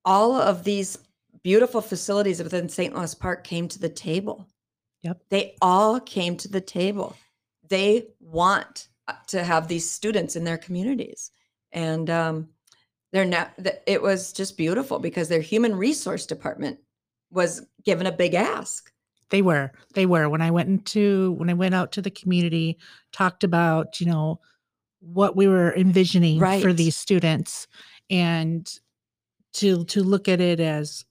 All 0.04 0.34
of 0.34 0.64
these 0.64 0.98
beautiful 1.42 1.80
facilities 1.80 2.42
within 2.42 2.68
St. 2.68 2.94
Louis 2.94 3.14
Park 3.14 3.44
came 3.44 3.68
to 3.68 3.78
the 3.78 3.88
table. 3.88 4.46
Yep. 5.02 5.22
They 5.30 5.54
all 5.62 6.00
came 6.00 6.36
to 6.38 6.48
the 6.48 6.60
table. 6.60 7.16
They 7.68 8.08
want 8.20 8.88
uh, 9.08 9.14
to 9.28 9.42
have 9.42 9.68
these 9.68 9.90
students 9.90 10.36
in 10.36 10.44
their 10.44 10.58
communities. 10.58 11.30
And 11.72 12.10
um, 12.10 12.48
they're 13.12 13.24
not, 13.24 13.52
it 13.86 14.02
was 14.02 14.32
just 14.32 14.56
beautiful 14.56 14.98
because 14.98 15.28
their 15.28 15.40
human 15.40 15.74
resource 15.74 16.26
department 16.26 16.78
was 17.30 17.62
given 17.84 18.06
a 18.06 18.12
big 18.12 18.34
ask. 18.34 18.92
They 19.30 19.42
were. 19.42 19.70
They 19.94 20.06
were. 20.06 20.28
When 20.28 20.42
I 20.42 20.50
went 20.50 20.68
into 20.68 21.32
when 21.32 21.50
I 21.50 21.54
went 21.54 21.74
out 21.74 21.92
to 21.92 22.02
the 22.02 22.10
community, 22.10 22.78
talked 23.12 23.44
about, 23.44 24.00
you 24.00 24.06
know, 24.06 24.40
what 25.00 25.36
we 25.36 25.46
were 25.46 25.74
envisioning 25.76 26.40
for 26.60 26.72
these 26.72 26.96
students 26.96 27.66
and 28.10 28.68
to 29.54 29.84
to 29.84 30.02
look 30.02 30.28
at 30.28 30.40
it 30.40 30.60
as 30.60 31.04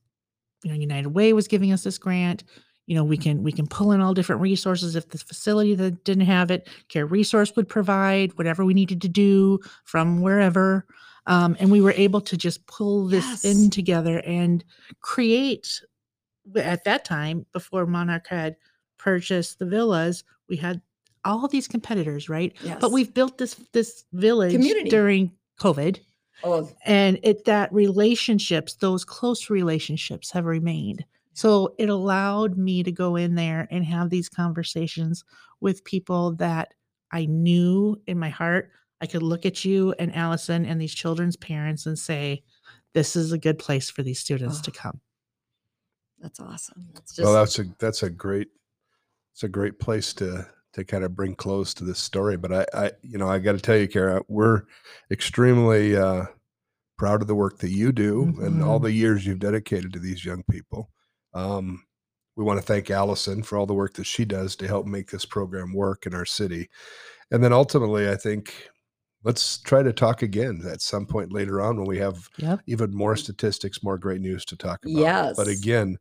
you 0.64 0.72
know, 0.72 0.78
United 0.78 1.10
Way 1.10 1.34
was 1.34 1.48
giving 1.48 1.72
us 1.72 1.84
this 1.84 1.98
grant. 1.98 2.44
You 2.86 2.96
know, 2.96 3.04
we 3.04 3.18
can 3.18 3.44
we 3.44 3.52
can 3.52 3.68
pull 3.68 3.92
in 3.92 4.02
all 4.02 4.14
different 4.14 4.42
resources 4.42 4.96
if 4.96 5.10
the 5.10 5.18
facility 5.18 5.76
that 5.76 6.04
didn't 6.04 6.26
have 6.26 6.52
it, 6.52 6.68
care 6.90 7.06
resource 7.06 7.56
would 7.56 7.70
provide 7.70 8.38
whatever 8.38 8.66
we 8.66 8.74
needed 8.74 9.02
to 9.04 9.10
do 9.10 9.60
from 9.86 10.22
wherever. 10.22 10.86
Um, 11.30 11.56
and 11.60 11.70
we 11.72 11.80
were 11.80 11.94
able 11.96 12.22
to 12.22 12.36
just 12.36 12.65
pull 12.68 13.08
this 13.08 13.46
in 13.46 13.70
together 13.70 14.20
and 14.26 14.65
create 15.00 15.82
at 16.56 16.84
that 16.86 17.06
time 17.06 17.46
before 17.54 17.86
monarch 17.86 18.28
had 18.28 18.56
purchased 18.98 19.60
the 19.60 19.65
villas 19.65 20.24
we 20.50 20.56
had 20.58 20.82
all 21.26 21.48
these 21.48 21.68
competitors 21.68 22.28
right 22.30 22.56
Yes. 22.63 22.78
but 22.82 22.92
we've 22.92 23.13
built 23.13 23.38
this 23.38 23.54
this 23.74 24.04
village 24.13 24.54
Community. 24.54 24.89
during 24.89 25.32
covid 25.60 26.00
oh, 26.44 26.70
and 26.86 27.20
it 27.24 27.46
that 27.46 27.72
relationships 27.72 28.76
those 28.76 29.06
close 29.06 29.50
relationships 29.50 30.32
have 30.32 30.46
remained 30.46 31.06
so 31.34 31.76
it 31.78 31.89
allowed 31.89 32.58
me 32.58 32.82
to 32.84 32.92
go 32.92 33.15
in 33.15 33.36
there 33.36 33.68
and 33.70 33.86
have 33.86 34.10
these 34.10 34.28
conversations 34.30 35.24
with 35.62 35.84
people 35.84 36.34
that 36.36 36.74
i 37.12 37.26
knew 37.26 37.96
in 38.08 38.18
my 38.18 38.30
heart 38.30 38.72
i 39.02 39.06
could 39.08 39.24
look 39.24 39.46
at 39.46 39.64
you 39.66 39.94
and 40.00 40.16
allison 40.16 40.66
and 40.66 40.80
these 40.82 40.94
children's 40.94 41.36
parents 41.38 41.86
and 41.86 41.98
say 41.98 42.44
this 42.94 43.16
is 43.16 43.32
a 43.32 43.38
good 43.38 43.60
place 43.60 43.90
for 43.90 44.04
these 44.04 44.20
students 44.20 44.62
to 44.62 44.72
Oh. 44.72 44.76
come 44.78 45.02
that's 46.22 46.40
awesome. 46.42 46.90
That's 46.94 47.16
just, 47.16 47.24
well, 47.26 47.34
that's 47.34 47.60
a 47.60 47.66
that's 47.80 48.04
a 48.04 48.10
great 48.10 48.50
it's 49.34 49.44
a 49.44 49.48
great 49.48 49.80
place 49.80 50.14
to 50.16 50.46
to 50.74 50.84
kind 50.84 51.06
of 51.06 51.16
bring 51.16 51.34
close 51.34 51.74
to 51.76 51.86
this 51.86 51.98
story. 52.00 52.36
But 52.36 52.52
I, 52.52 52.66
I 52.74 52.92
you 53.02 53.18
know, 53.18 53.30
I 53.30 53.40
got 53.40 53.54
to 53.54 53.60
tell 53.62 53.78
you, 53.78 53.88
Kara, 53.88 54.22
we're 54.28 54.64
extremely 55.10 55.96
uh, 55.96 56.26
proud 56.98 57.22
of 57.22 57.28
the 57.30 57.36
work 57.36 57.60
that 57.60 57.70
you 57.72 57.94
do 57.94 58.24
and 58.42 58.62
all 58.62 58.80
Mhm. 58.80 58.84
the 58.84 58.92
years 58.92 59.26
you've 59.26 59.40
dedicated 59.40 59.94
to 59.94 60.00
these 60.00 60.26
young 60.26 60.44
people. 60.52 60.92
Um, 61.34 61.86
we 62.36 62.44
want 62.44 62.60
to 62.60 62.66
thank 62.66 62.92
Allison 62.92 63.42
for 63.42 63.58
all 63.58 63.66
the 63.66 63.74
work 63.74 63.94
that 63.94 64.06
she 64.06 64.26
does 64.26 64.58
to 64.58 64.68
help 64.68 64.86
make 64.86 65.10
this 65.10 65.24
program 65.26 65.74
work 65.74 66.06
in 66.06 66.14
our 66.14 66.26
city. 66.26 66.70
And 67.32 67.42
then 67.42 67.54
ultimately, 67.54 68.10
I 68.10 68.18
think 68.18 68.54
let's 69.23 69.60
try 69.60 69.84
to 69.84 69.93
talk 69.93 70.21
again 70.21 70.62
at 70.71 70.82
some 70.82 71.05
point 71.05 71.32
later 71.34 71.62
on 71.62 71.77
when 71.77 71.88
we 71.88 71.97
have 71.97 72.29
yep 72.38 72.60
even 72.67 72.93
more 72.95 73.15
statistics, 73.15 73.84
more 73.84 73.97
great 73.97 74.21
news 74.21 74.45
to 74.45 74.55
talk 74.55 74.84
about. 74.86 74.99
Yes. 74.99 75.36
But 75.36 75.47
again, 75.47 75.97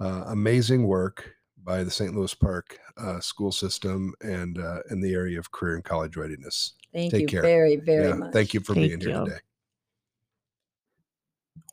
uh, 0.00 0.24
amazing 0.28 0.86
work 0.86 1.30
by 1.64 1.84
the 1.84 1.90
St. 1.90 2.14
Louis 2.14 2.34
Park 2.34 2.78
uh, 2.96 3.20
school 3.20 3.52
system 3.52 4.12
and 4.20 4.58
uh, 4.58 4.80
in 4.90 5.00
the 5.00 5.14
area 5.14 5.38
of 5.38 5.50
career 5.52 5.76
and 5.76 5.84
college 5.84 6.16
readiness. 6.16 6.74
thank 6.92 7.12
take 7.12 7.22
you 7.22 7.28
care. 7.28 7.42
very, 7.42 7.76
very 7.76 8.08
yeah, 8.08 8.14
much. 8.14 8.32
thank 8.32 8.52
you 8.52 8.60
for 8.60 8.74
Thank 8.74 8.88
being 8.88 9.00
here 9.00 9.24
today. 9.24 9.38